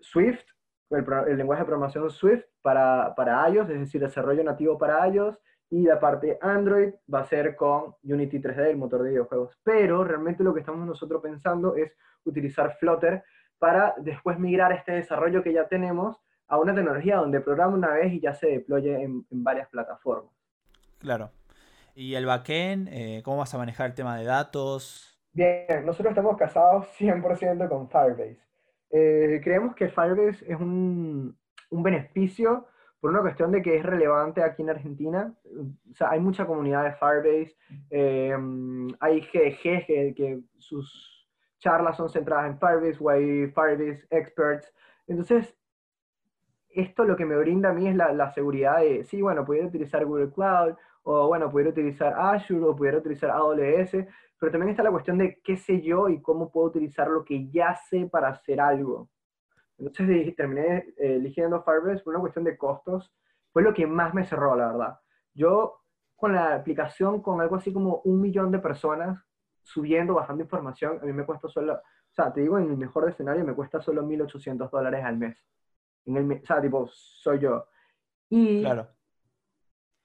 [0.00, 0.44] Swift,
[0.90, 5.38] el, el lenguaje de programación Swift para, para iOS, es decir, desarrollo nativo para iOS,
[5.74, 9.58] y la parte Android va a ser con Unity 3D, el motor de videojuegos.
[9.64, 13.24] Pero realmente lo que estamos nosotros pensando es utilizar Flutter
[13.58, 18.12] para después migrar este desarrollo que ya tenemos a una tecnología donde programa una vez
[18.12, 20.32] y ya se deploye en, varias plataformas.
[20.98, 21.32] Claro.
[21.96, 22.88] ¿Y el backend?
[22.92, 25.18] Eh, ¿Cómo vas a manejar el tema de datos?
[25.32, 28.38] Bien, nosotros estamos casados 100% con Firebase.
[28.90, 31.36] Eh, creemos que Firebase es un,
[31.70, 32.68] un beneficio
[33.04, 35.34] por una cuestión de que es relevante aquí en Argentina.
[35.44, 37.54] O sea, hay mucha comunidad de Firebase,
[37.90, 38.34] eh,
[38.98, 44.72] hay GDG que, sus charlas son centradas en Firebase, o hay Firebase Experts.
[45.06, 45.54] Entonces,
[46.70, 50.02] esto lo que me brinda a mí es la, seguridad de, sí, bueno, pudiera utilizar
[50.06, 53.98] Google Cloud, o bueno, pudiera utilizar Azure, o pudiera utilizar AWS,
[54.38, 57.50] pero también está la cuestión de qué sé yo y cómo puedo utilizar lo que
[57.50, 59.10] ya sé para hacer algo.
[59.78, 63.12] Entonces terminé eh, eligiendo Firebase por una cuestión de costos.
[63.52, 64.98] Fue lo que más me cerró, la verdad.
[65.32, 65.80] Yo
[66.16, 69.22] con la aplicación, con algo así como un millón de personas
[69.62, 73.08] subiendo, bajando información, a mí me cuesta solo, o sea, te digo, en mi mejor
[73.08, 75.36] escenario me cuesta solo 1.800 dólares al mes.
[76.06, 77.66] En el, o sea, tipo, soy yo.
[78.28, 78.88] Y claro.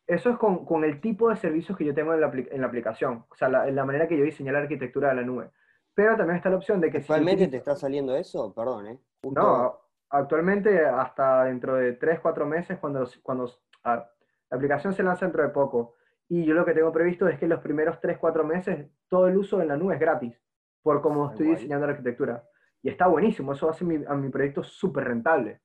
[0.08, 2.67] eso es con, con, el tipo de servicios que yo tengo en la, en la
[2.67, 5.51] aplicación, o sea, la, la manera que yo diseñé la arquitectura de la nube.
[5.93, 6.99] Pero también está la opción de que...
[6.99, 8.53] ¿Actualmente te está saliendo eso?
[8.53, 8.99] Perdón, ¿eh?
[9.23, 9.79] No,
[10.10, 13.49] actualmente hasta dentro de 3, 4 meses, cuando, cuando
[13.84, 14.10] la
[14.49, 15.95] aplicación se lanza dentro de poco.
[16.27, 19.38] Y yo lo que tengo previsto es que los primeros 3, 4 meses todo el
[19.38, 20.39] uso en la nube es gratis,
[20.82, 22.43] por cómo estoy diseñando la arquitectura.
[22.82, 25.62] Y está buenísimo, eso hace mi, a mi proyecto súper rentable.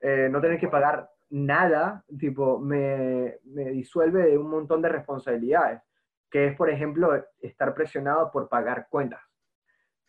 [0.00, 5.82] Eh, no tener que pagar nada, tipo, me, me disuelve de un montón de responsabilidades,
[6.30, 9.20] que es, por ejemplo, estar presionado por pagar cuentas.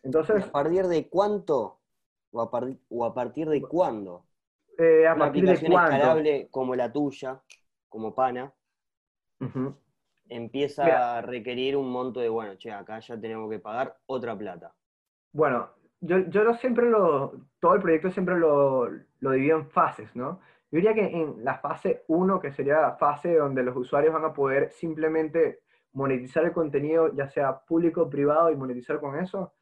[0.02, 1.75] Entonces, ¿A partir de cuánto
[2.36, 4.26] o a, partir de cuándo?
[4.78, 7.40] Eh, a Una partir aplicación de escalable como la tuya,
[7.88, 8.52] como Pana,
[10.28, 14.74] empieza a requerir un monto de, bueno, che, acá ya tenemos que pagar otra plata.
[15.32, 15.70] Bueno,
[16.00, 18.88] yo, yo siempre lo, todo el proyecto siempre lo,
[19.20, 20.40] lo divido en fases, ¿no?
[20.70, 24.24] Yo diría que en la fase 1, que sería la fase donde los usuarios van
[24.24, 25.60] a poder simplemente
[25.92, 29.54] monetizar el contenido, ya sea público o privado, y monetizar con eso,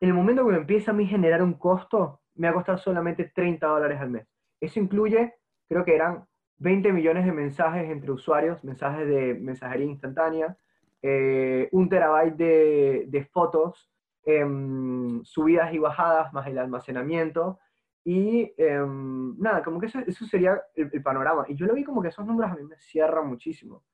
[0.00, 2.78] en el momento que me empieza a mí generar un costo, me va a costar
[2.78, 4.26] solamente 30 dólares al mes.
[4.58, 5.34] Eso incluye,
[5.68, 6.24] creo que eran
[6.58, 10.56] 20 millones de mensajes entre usuarios, mensajes de mensajería instantánea,
[11.02, 13.90] eh, un terabyte de, fotos,
[14.24, 17.58] em, subidas y bajadas, más el almacenamiento.
[18.02, 21.44] Y em, nada, como que eso, sería el, el, panorama.
[21.48, 23.84] Y yo lo vi como que esos números a mí me cierran muchísimo.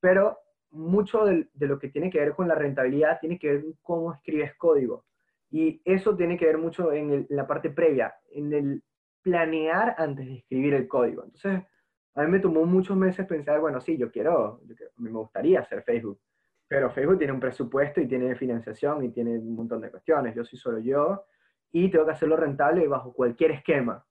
[0.00, 0.38] Pero
[0.70, 3.74] mucho de, de lo que tiene que ver con la rentabilidad tiene que ver con
[3.82, 5.04] cómo escribes código.
[5.54, 8.82] Y eso tiene que ver mucho en, la parte previa, en el
[9.22, 11.22] planear antes de escribir el código.
[11.22, 11.62] Entonces,
[12.16, 14.60] a mí me tomó muchos meses pensar, bueno, sí, yo quiero,
[14.96, 16.18] me gustaría hacer Facebook,
[16.66, 20.34] pero Facebook tiene un presupuesto y tiene financiación y tiene un montón de cuestiones.
[20.34, 21.24] Yo soy solo yo
[21.70, 24.04] y tengo que hacerlo rentable bajo cualquier esquema.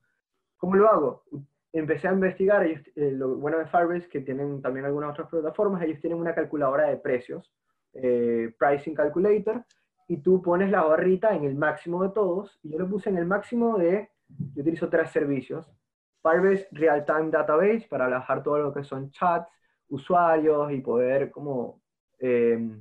[0.55, 1.25] ¿Cómo lo hago?
[1.73, 5.83] Empecé a investigar, ellos, eh, lo bueno de Firebase, que tienen también algunas otras plataformas,
[5.83, 7.53] ellos tienen una calculadora de precios,
[7.91, 9.65] eh, Pricing Calculator,
[10.07, 13.17] y tú pones la barrita en el máximo de todos, y yo lo puse en
[13.17, 15.71] el máximo de, yo utilizo tres servicios,
[16.21, 19.47] Firebase Real Time Database para bajar todo lo que son chats,
[19.89, 21.81] usuarios y poder como
[22.19, 22.79] eh,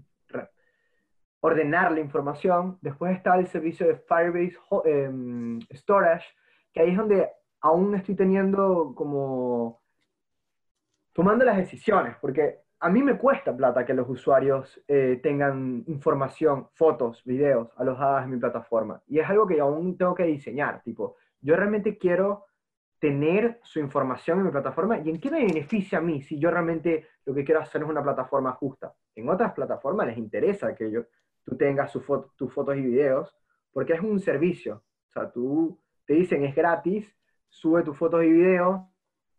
[1.40, 2.78] ordenar la información.
[2.80, 6.26] Después está el servicio de Firebase em, Storage,
[6.72, 7.28] que ahí es donde
[7.60, 9.82] aún estoy teniendo como
[11.12, 16.66] tomando las decisiones, porque a mí me cuesta plata que los usuarios eh, tengan información,
[16.74, 19.00] fotos, videos alojadas en mi plataforma.
[19.06, 20.82] Y es algo que aún tengo que diseñar.
[20.82, 22.46] Tipo, yo realmente quiero
[22.98, 26.50] tener su información en mi plataforma y en qué me beneficia a mí si yo
[26.50, 28.92] realmente lo que quiero hacer es una plataforma justa.
[29.14, 31.04] En otras plataformas les interesa que yo,
[31.44, 33.32] tú tengas tus fotos y videos
[33.72, 34.82] porque es un servicio.
[35.08, 37.16] O sea, tú te dicen es gratis,
[37.48, 38.82] sube tus fotos y videos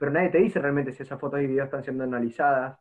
[0.04, 2.78] pero nadie te dice realmente si esas fotos y videos están siendo analizadas.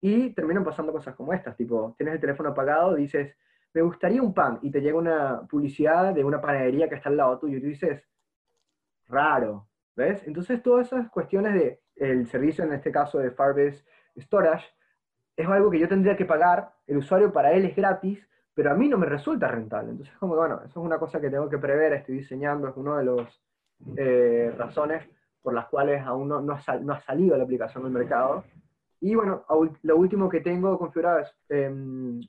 [0.00, 3.36] Y terminan pasando cosas como estas, tipo, tienes el teléfono apagado, dices,
[3.74, 7.16] me gustaría un pan, y te llega una publicidad de una panadería que está al
[7.16, 8.02] lado tuyo, y tú dices,
[9.08, 10.26] raro, ¿ves?
[10.26, 13.84] Entonces todas esas cuestiones de el servicio, en este caso de Firebase
[14.16, 14.66] Storage,
[15.36, 18.74] es algo que yo tendría que pagar, el usuario para él es gratis, pero a
[18.74, 19.90] mí no me resulta rentable.
[19.90, 22.98] Entonces, como bueno, eso es una cosa que tengo que prever, estoy diseñando, es una
[22.98, 23.40] de las
[23.96, 25.08] eh, razones
[25.42, 28.44] por las cuales aún no, no, ha salido la aplicación al mercado.
[29.00, 29.44] Y bueno,
[29.82, 32.20] lo último que tengo configurado es em,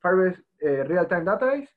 [0.00, 1.68] Firebase eh, Real Time Database,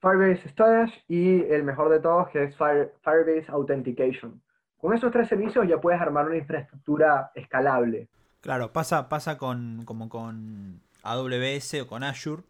[0.00, 4.40] Firebase Storage y el mejor de todos que es Firebase Authentication.
[4.78, 8.08] Con esos tres servicios ya puedes armar una infraestructura escalable.
[8.40, 12.42] Claro, pasa, pasa con, como con AWS o con Azure,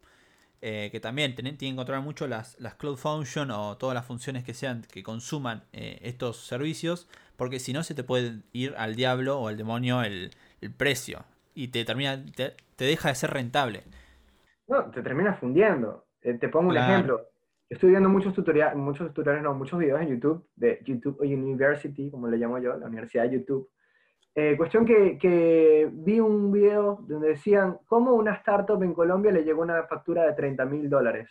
[0.61, 4.45] eh, que también tienen, que controlar mucho las, las, Cloud Function o todas las funciones
[4.45, 8.95] que sean que consuman eh, estos servicios, porque si no se te puede ir al
[8.95, 10.31] diablo o al demonio el,
[10.69, 13.83] precio y te termina te, deja de ser rentable.
[14.67, 16.05] No, te termina fundiendo.
[16.21, 17.27] Eh, te pongo un ejemplo.
[17.69, 22.27] Estoy viendo muchos tutoriales, muchos tutoriales, no, muchos videos en YouTube de YouTube University, como
[22.27, 23.69] le llamo yo, la Universidad de YouTube
[24.33, 29.61] eh, cuestión que, vi un video donde decían cómo una startup en Colombia le llegó
[29.61, 31.29] una factura de 30 mil dólares.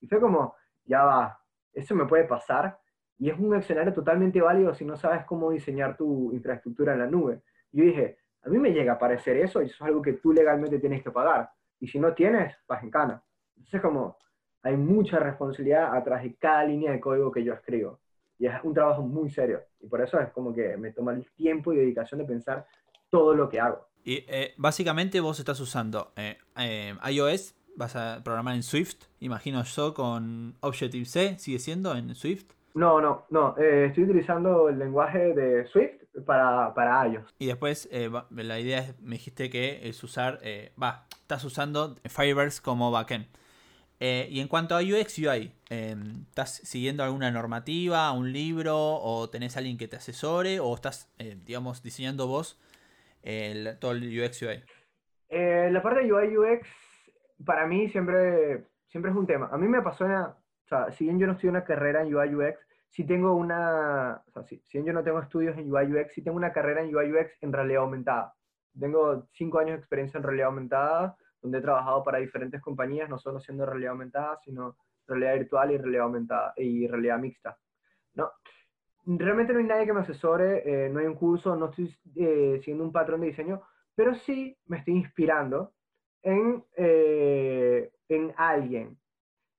[0.00, 1.40] Y fue como, ya va,
[1.72, 2.78] eso me puede pasar.
[3.18, 7.06] Y es un escenario totalmente válido si no sabes cómo diseñar tu infraestructura en la
[7.06, 7.42] nube.
[7.72, 10.32] Yo dije, a mí me llega a aparecer eso y eso es algo que tú
[10.32, 11.50] legalmente tienes que pagar.
[11.80, 13.22] Y si no tienes, vas en cana.
[13.56, 14.16] Entonces como,
[14.62, 18.00] hay mucha responsabilidad atrás de cada línea de código que yo escribo.
[18.38, 19.60] Y es un trabajo muy serio.
[19.80, 22.66] Y por eso es como que me toma el tiempo y dedicación de pensar
[23.10, 23.86] todo lo que hago.
[24.04, 29.62] Y eh, básicamente vos estás usando eh, eh, iOS, vas a programar en Swift, imagino
[29.62, 32.52] yo, con Objective-C, ¿sigue siendo en Swift?
[32.74, 33.56] No, no, no.
[33.56, 37.34] estoy utilizando el lenguaje de Swift para, para iOS.
[37.38, 37.88] Y después
[38.30, 40.40] la idea es, me dijiste que es usar,
[40.80, 43.26] va, estás usando Firebase como backend.
[44.00, 49.28] Eh, y en cuanto a UX UI, em, ¿estás siguiendo alguna normativa, un libro, o
[49.28, 52.60] tenés alguien que te asesore, o estás, eh, digamos, diseñando vos
[53.80, 54.62] todo el UX UI?
[55.28, 56.66] Eh, la parte de UI UX,
[57.44, 59.50] para mí siempre, siempre es un tema.
[59.52, 62.14] A mí me apasiona, o sea, si bien yo no estoy en una carrera en
[62.14, 65.92] UI UX, si tengo una, o sea, si, si yo no tengo estudios en UI
[65.92, 68.34] UX, sí tengo una carrera en UI UX en realidad aumentada.
[68.78, 73.18] Tengo cinco años de experiencia en realidad aumentada donde he trabajado para diferentes compañías, no
[73.18, 77.58] solo siendo realidad aumentada, sino realidad virtual y realidad aumentada y realidad mixta.
[78.14, 78.30] ¿no?
[79.06, 82.58] Realmente no hay nadie que me asesore, eh, no hay un curso, no estoy eh,
[82.60, 83.62] siguiendo un patrón de diseño,
[83.94, 85.72] pero sí me estoy inspirando
[86.22, 88.98] en, eh, en alguien.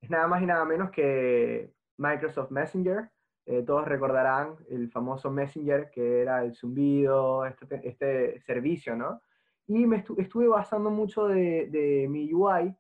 [0.02, 3.10] Es nada más y nada menos que Microsoft Messenger.
[3.66, 9.22] Todos recordarán el famoso Messenger que era el zumbido, este, este servicio, ¿no?
[9.70, 12.76] y me estuve basando mucho de, mi UI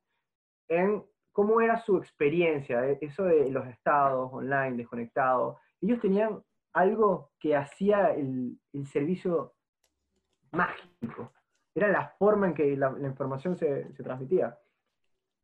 [0.67, 5.57] en cómo era su experiencia, e, eso de los estados online, desconectados.
[5.81, 9.53] Ellos tenían algo que hacía el, servicio
[10.51, 11.31] mágico.
[11.75, 14.57] Era la forma en que la, información se, transmitía.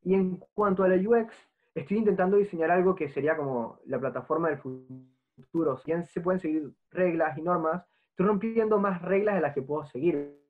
[0.02, 1.32] Y en cuanto a la UX,
[1.76, 5.15] estoy intentando diseñar algo que sería como la plataforma del futuro.
[5.38, 9.62] Si bien se pueden seguir reglas y normas, estoy rompiendo más reglas de las que
[9.62, 10.46] puedo seguir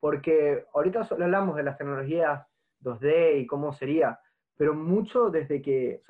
[0.00, 2.46] porque ahorita solo hablamos de las tecnologías
[2.80, 4.20] 2D y cómo sería,
[4.56, 6.02] pero mucho desde que,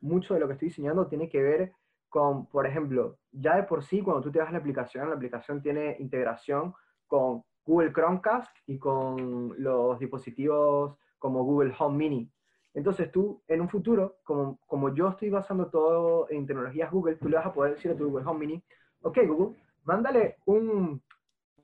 [0.00, 1.72] mucho de lo que estoy diseñando tiene que ver
[2.08, 5.16] con, por ejemplo, ya de por sí, cuando tú te vas a la aplicación, la
[5.16, 6.74] aplicación tiene integración
[7.08, 12.30] con Google Chromecast y con los dispositivos como Google Home Mini.
[12.74, 17.28] Entonces tú, en un futuro, como, como yo estoy basando todo en tecnologías Google, tú
[17.28, 18.64] le vas a poder decir a tu Google Home Mini,
[19.02, 21.00] ok Google, mándale un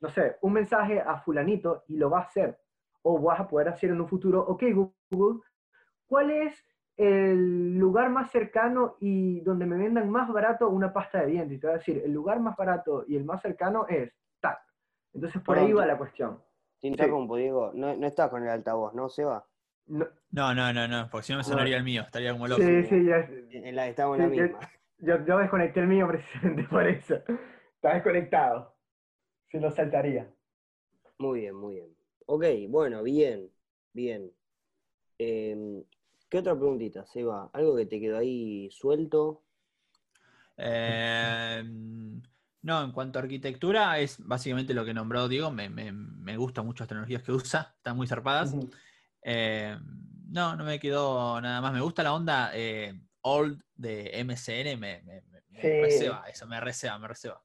[0.01, 2.59] no sé, un mensaje a fulanito y lo va a hacer.
[3.03, 4.63] O vas a poder hacer en un futuro, ok
[5.09, 5.41] Google,
[6.07, 6.65] ¿cuál es
[6.97, 11.57] el lugar más cercano y donde me vendan más barato una pasta de dientes?
[11.57, 14.57] Y te va a decir, el lugar más barato y el más cercano es tal.
[15.13, 16.41] Entonces por ahí va la cuestión.
[16.79, 17.71] Te interrumpo, Diego.
[17.73, 19.45] No, no estás con el altavoz, ¿no, Seba?
[19.91, 22.61] No, no, no, no, no porque si no me sonaría el mío, estaría como loco.
[22.61, 23.27] Sí, sí, ya.
[23.51, 24.59] En la, estamos en la misma.
[24.99, 27.15] Yo, yo desconecté el mío precisamente por eso.
[27.75, 28.75] Está desconectado
[29.51, 30.31] se lo saltaría.
[31.19, 31.95] Muy bien, muy bien.
[32.25, 33.49] Ok, bueno, bien,
[33.93, 34.31] bien.
[35.17, 35.83] Em,
[36.29, 37.49] ¿Qué otra preguntita, Seba?
[37.51, 39.43] ¿Algo que te quedó ahí suelto?
[40.55, 42.21] Em,
[42.61, 45.51] no, en cuanto a arquitectura, es básicamente lo que nombró Diego.
[45.51, 48.55] Me, me, gustan mucho las tecnologías que usa, están muy zarpadas.
[49.21, 49.79] Em,
[50.29, 51.73] no, no me quedó nada más.
[51.73, 56.97] Me gusta la onda eh, old de MCN, me, me, me, receba, eso me receba,
[56.99, 57.41] me receba.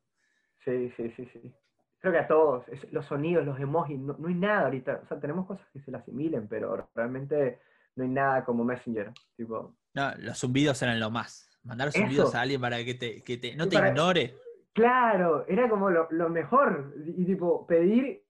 [0.64, 1.54] Sí, sí, sí, sí.
[1.98, 5.00] creo que a todos, es- los sonidos, los emojis, no, no hay nada ahorita.
[5.04, 7.60] O sea, tenemos cosas que se le asimilen, pero realmente
[7.96, 9.12] no hay nada como Messenger.
[9.36, 11.50] Tipo, No, los zumbidos eran lo más.
[11.62, 11.98] Mandar Eso.
[11.98, 14.34] zumbidos a alguien para que te, que te- no te para- ignore.
[14.72, 16.94] Claro, era como lo, lo mejor.
[17.04, 18.22] Y, y, tipo, pedir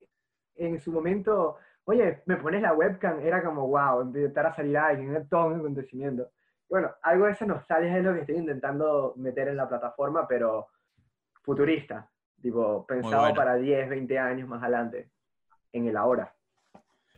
[0.54, 1.56] en su momento,
[1.86, 6.30] oye, me pones la webcam, era como, wow, empezar a salir alguien, todo un acontecimiento.
[6.68, 10.68] Bueno, algo de esa nostalgia es lo que estoy intentando meter en la plataforma, pero
[11.42, 12.08] futurista,
[12.42, 13.36] tipo, pensado bueno.
[13.36, 15.10] para 10, 20 años más adelante,
[15.72, 16.34] en el ahora.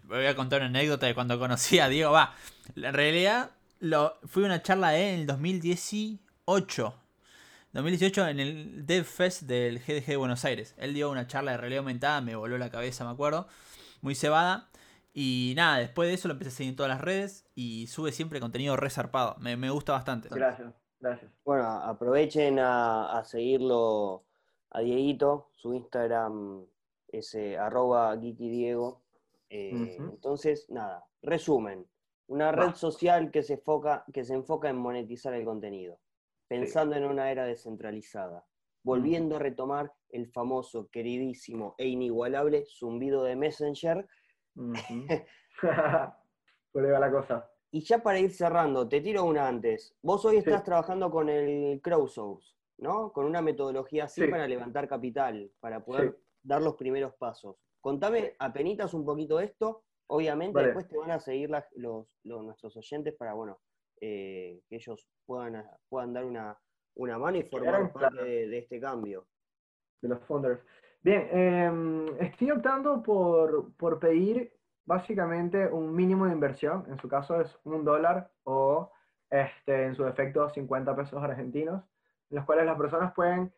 [0.04, 2.12] Voy a contar una anécdota de cuando conocí a Diego.
[2.12, 2.34] Va,
[2.76, 3.50] en realidad
[3.80, 6.94] lo, fui a una charla de él en el 2018.
[7.72, 10.74] 2018 en el Dev Fest del GDG de Buenos Aires.
[10.78, 13.46] Él dio una charla de realidad aumentada, me voló la cabeza, me acuerdo.
[14.00, 14.70] Muy cebada.
[15.12, 18.12] Y nada, después de eso lo empecé a seguir en todas las redes y sube
[18.12, 19.36] siempre contenido resarpado.
[19.40, 20.28] Me, me gusta bastante.
[20.30, 21.30] Gracias, gracias.
[21.44, 24.24] Bueno, aprovechen a, a seguirlo
[24.70, 26.66] a Dieguito, su Instagram
[27.08, 29.02] es eh, arroba geekydiego.
[29.50, 29.96] Eh.
[29.98, 31.86] Entonces, nada, resumen.
[32.26, 35.98] Una red social que se, enfoca, que se enfoca en monetizar el contenido,
[36.46, 38.44] pensando en una era descentralizada,
[38.92, 44.08] volviendo a retomar el famoso, queridísimo e inigualable zumbido de Messenger.
[44.56, 45.06] Ujú.
[46.72, 47.50] Por ahí va la cosa.
[47.70, 49.94] Y ya para ir cerrando, te tiro una antes.
[50.00, 50.38] Vos hoy Sí.
[50.38, 53.12] estás trabajando con el crowdsource, ¿no?
[53.12, 54.28] Con una metodología así Sí.
[54.28, 56.16] para levantar capital, para poder Sí.
[56.42, 57.56] dar los primeros pasos.
[57.82, 59.84] Contame apenitas un poquito esto.
[60.06, 60.68] Obviamente Vale.
[60.68, 63.60] después te van a seguir las- los, los- nuestros oyentes para, bueno,
[64.00, 66.58] eh, que ellos puedan, puedan dar una,
[66.98, 69.24] una mano y formar parte de, de este cambio.
[70.02, 70.60] de los founders.
[71.02, 74.52] Bien, em, estoy optando por, por pedir
[74.84, 78.90] básicamente un mínimo de inversión, en su caso es un dólar o
[79.30, 81.82] este, en su defecto 50 pesos argentinos,
[82.30, 83.52] en los cuales las personas pueden,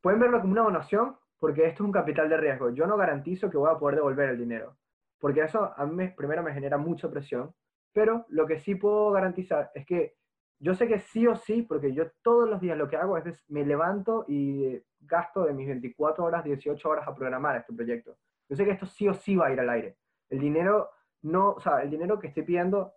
[0.00, 2.70] pueden verlo como una donación porque esto es un capital de riesgo.
[2.70, 4.76] Yo no garantizo que voy a poder devolver el dinero,
[5.18, 7.54] porque eso a mí me- primero me genera mucha presión,
[7.92, 10.16] pero lo que sí puedo garantizar es que
[10.58, 13.24] yo sé que sí o sí, porque yo todos los días lo que hago es
[13.24, 18.16] des- me levanto y gasto de mis 24 horas, 18 horas a programar este proyecto.
[18.48, 19.98] Yo sé que esto sí o sí va a ir al aire.
[20.30, 20.90] El dinero
[21.22, 22.94] no, o el dinero que estoy pidiendo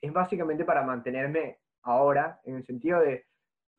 [0.00, 3.26] es básicamente para mantenerme ahora, en el sentido de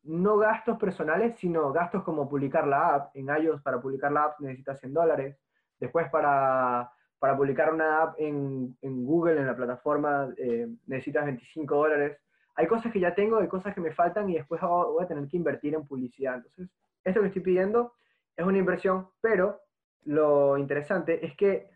[0.02, 3.16] no gastos personales, sino gastos como publicar la app.
[3.16, 5.38] En iOS para publicar la app necesitas 100 dólares.
[5.80, 11.74] Después para, para publicar una app en, en Google, en la plataforma, eh, necesitas 25
[11.74, 12.18] dólares.
[12.56, 15.26] Hay cosas que ya tengo, hay cosas que me faltan y después voy a tener
[15.28, 16.36] que invertir en publicidad.
[16.36, 16.68] Entonces,
[17.02, 17.94] esto que estoy pidiendo
[18.36, 19.60] es una inversión, pero
[20.04, 21.70] lo interesante es que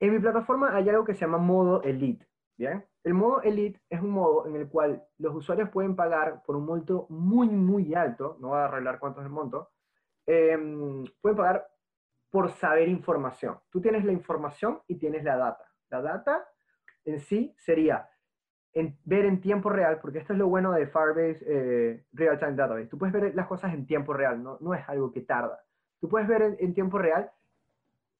[0.00, 2.26] en mi plataforma hay algo que se llama modo Elite.
[2.56, 2.84] ¿bien?
[3.04, 6.66] El modo Elite es un modo en el cual los usuarios pueden pagar por un
[6.66, 9.70] monto muy, muy alto, no voy a arreglar cuánto es el monto,
[10.26, 11.66] em, pueden pagar
[12.30, 13.58] por saber información.
[13.70, 15.64] Tú tienes la información y tienes la data.
[15.88, 16.46] La data
[17.04, 18.09] en sí sería
[18.72, 22.54] en- ver en tiempo real, porque esto es lo bueno de Firebase eh, Real Time
[22.54, 22.86] Database.
[22.86, 25.60] Tú puedes ver las cosas en tiempo real, no, no es algo que tarda.
[26.00, 27.30] Tú puedes ver en, en tiempo real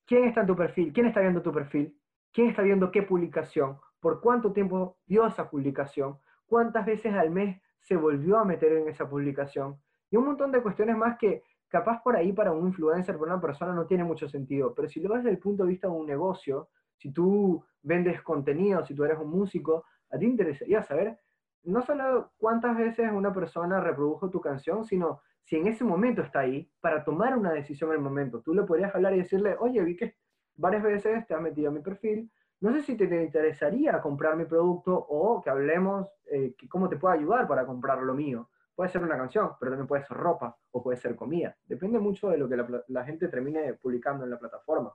[0.06, 1.96] quién está en tu perfil, quién está viendo tu perfil,
[2.32, 7.60] quién está viendo qué publicación, por cuánto tiempo vio esa publicación, cuántas veces al mes
[7.78, 9.80] se volvió a meter en esa publicación,
[10.10, 13.40] y un montón de cuestiones más que capaz por ahí para un influencer, para una
[13.40, 15.94] persona no tiene mucho sentido, pero si lo ves desde el punto de vista de
[15.94, 20.82] un negocio, si tú vendes contenido, si tú eres un músico, a ti te interesaría
[20.82, 21.18] saber
[21.62, 26.40] no solo cuántas veces una persona reprodujo tu canción, sino si en ese momento está
[26.40, 28.40] ahí para tomar una decisión en el momento.
[28.40, 30.16] Tú le podrías hablar y decirle, oye, vi que
[30.56, 32.30] varias veces te has metido a mi perfil,
[32.60, 36.88] no sé si te, te interesaría comprar mi producto o que hablemos eh, que cómo
[36.88, 38.50] te puedo ayudar para comprar lo mío.
[38.74, 41.56] Puede ser una canción, pero también puede ser ropa o puede ser comida.
[41.64, 42.56] Depende mucho de lo que
[42.88, 44.94] la gente termine publicando en la plataforma.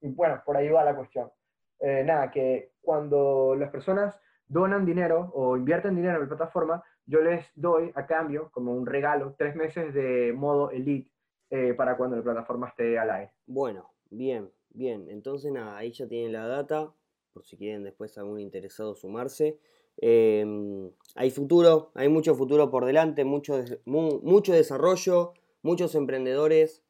[0.00, 1.30] Y bueno, por ahí va la cuestión.
[1.78, 4.18] Eh, nada, que cuando las personas
[4.48, 8.86] donan dinero o invierten dinero en la plataforma, yo les doy a cambio, como un
[8.86, 11.10] regalo, tres meses de modo elite
[11.50, 13.32] eh, para cuando la plataforma esté al aire.
[13.46, 15.08] Bueno, bien, bien.
[15.08, 16.92] Entonces, nada, ahí ya tienen la data,
[17.32, 19.58] por si quieren después algún interesado sumarse.
[20.00, 26.84] Eh, hay futuro, hay mucho futuro por delante, mucho, mucho desarrollo, muchos emprendedores,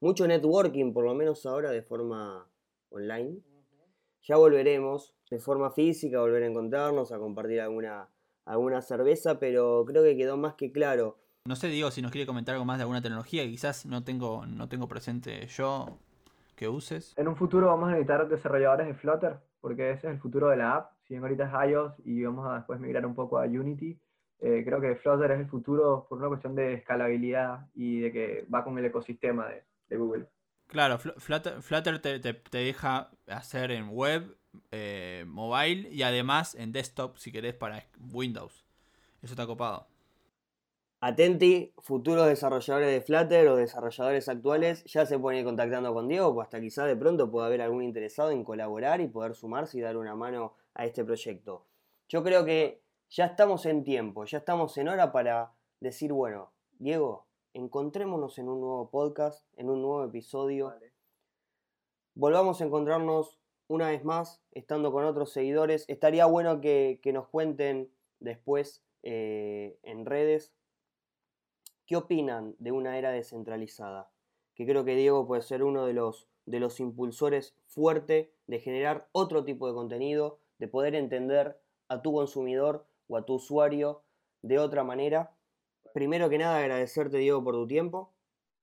[0.00, 2.50] mucho networking, por lo menos ahora de forma
[2.90, 3.40] online.
[4.22, 8.08] Ya volveremos de forma física, a volver a encontrarnos, a compartir alguna,
[8.44, 11.18] alguna cerveza, pero creo que quedó más que claro.
[11.44, 14.04] No sé, Diego, si nos quiere comentar algo más de alguna tecnología que quizás no
[14.04, 15.98] tengo, no tengo presente yo
[16.56, 17.14] que uses.
[17.16, 20.56] En un futuro vamos a necesitar desarrolladores de Flutter, porque ese es el futuro de
[20.56, 20.92] la app.
[21.04, 23.98] Si bien ahorita es iOS y vamos a después migrar un poco a Unity,
[24.40, 28.46] eh, creo que Flutter es el futuro por una cuestión de escalabilidad y de que
[28.52, 30.26] va con el ecosistema de, de Google.
[30.68, 34.36] Claro, Flutter, te, deja hacer en web,
[34.70, 38.64] eh, mobile y además en desktop si querés para Windows.
[39.22, 39.86] Eso está copado.
[41.00, 46.34] Atenti, futuros desarrolladores de Flutter o desarrolladores actuales ya se pueden ir contactando con Diego,
[46.34, 49.80] pues hasta quizás de pronto pueda haber algún interesado en colaborar y poder sumarse y
[49.80, 51.64] dar una mano a este proyecto.
[52.08, 57.27] Yo creo que ya estamos en tiempo, ya estamos en hora para decir, bueno, Diego,
[57.58, 60.72] encontrémonos en un nuevo podcast, en un nuevo episodio.
[62.14, 65.84] Volvamos a encontrarnos una vez más, estando con otros seguidores.
[65.88, 70.52] Estaría bueno que, nos cuenten después eh, en redes
[71.88, 74.10] ¿Qué opinan de una era descentralizada?
[74.54, 79.08] Que creo que Diego puede ser uno de los, de los impulsores fuerte de generar
[79.12, 84.02] otro tipo de contenido, de poder entender a tu consumidor o a tu usuario
[84.42, 85.34] de otra manera.
[85.92, 88.12] Primero que nada, agradecerte, Diego, por tu tiempo.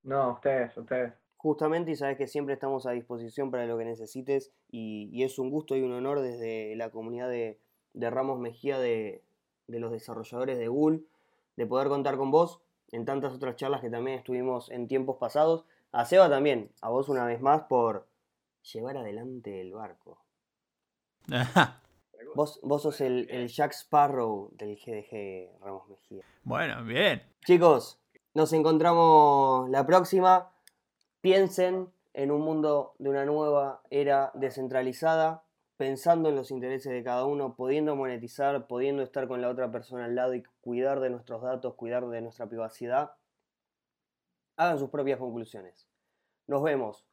[0.03, 1.13] No, ustedes, ustedes.
[1.37, 5.49] Justamente, y sabes que siempre estamos a disposición para lo que necesites, y, es un
[5.49, 7.59] gusto y un honor desde la comunidad de,
[7.93, 9.23] Ramos Mejía de,
[9.67, 11.01] de los desarrolladores de Google,
[11.55, 12.61] de poder contar con vos
[12.91, 15.65] en tantas otras charlas que también estuvimos en tiempos pasados.
[15.91, 18.07] A Seba también, a vos una vez más por
[18.73, 20.19] llevar adelante el barco.
[22.35, 26.23] vos, vos sos el, el, Jack Sparrow del GDG Ramos Mejía.
[26.43, 27.23] Bueno, bien.
[27.45, 27.99] Chicos,
[28.33, 30.51] nos encontramos la próxima.
[31.21, 35.45] Piensen en un mundo de una nueva era descentralizada
[35.77, 40.05] pensando en los intereses de cada uno, pudiendo monetizar, pudiendo estar con la otra persona
[40.05, 43.11] al lado y cuidar de nuestros datos, cuidar de nuestra privacidad,
[44.55, 45.87] hagan sus propias conclusiones.
[46.47, 47.05] Nos vemos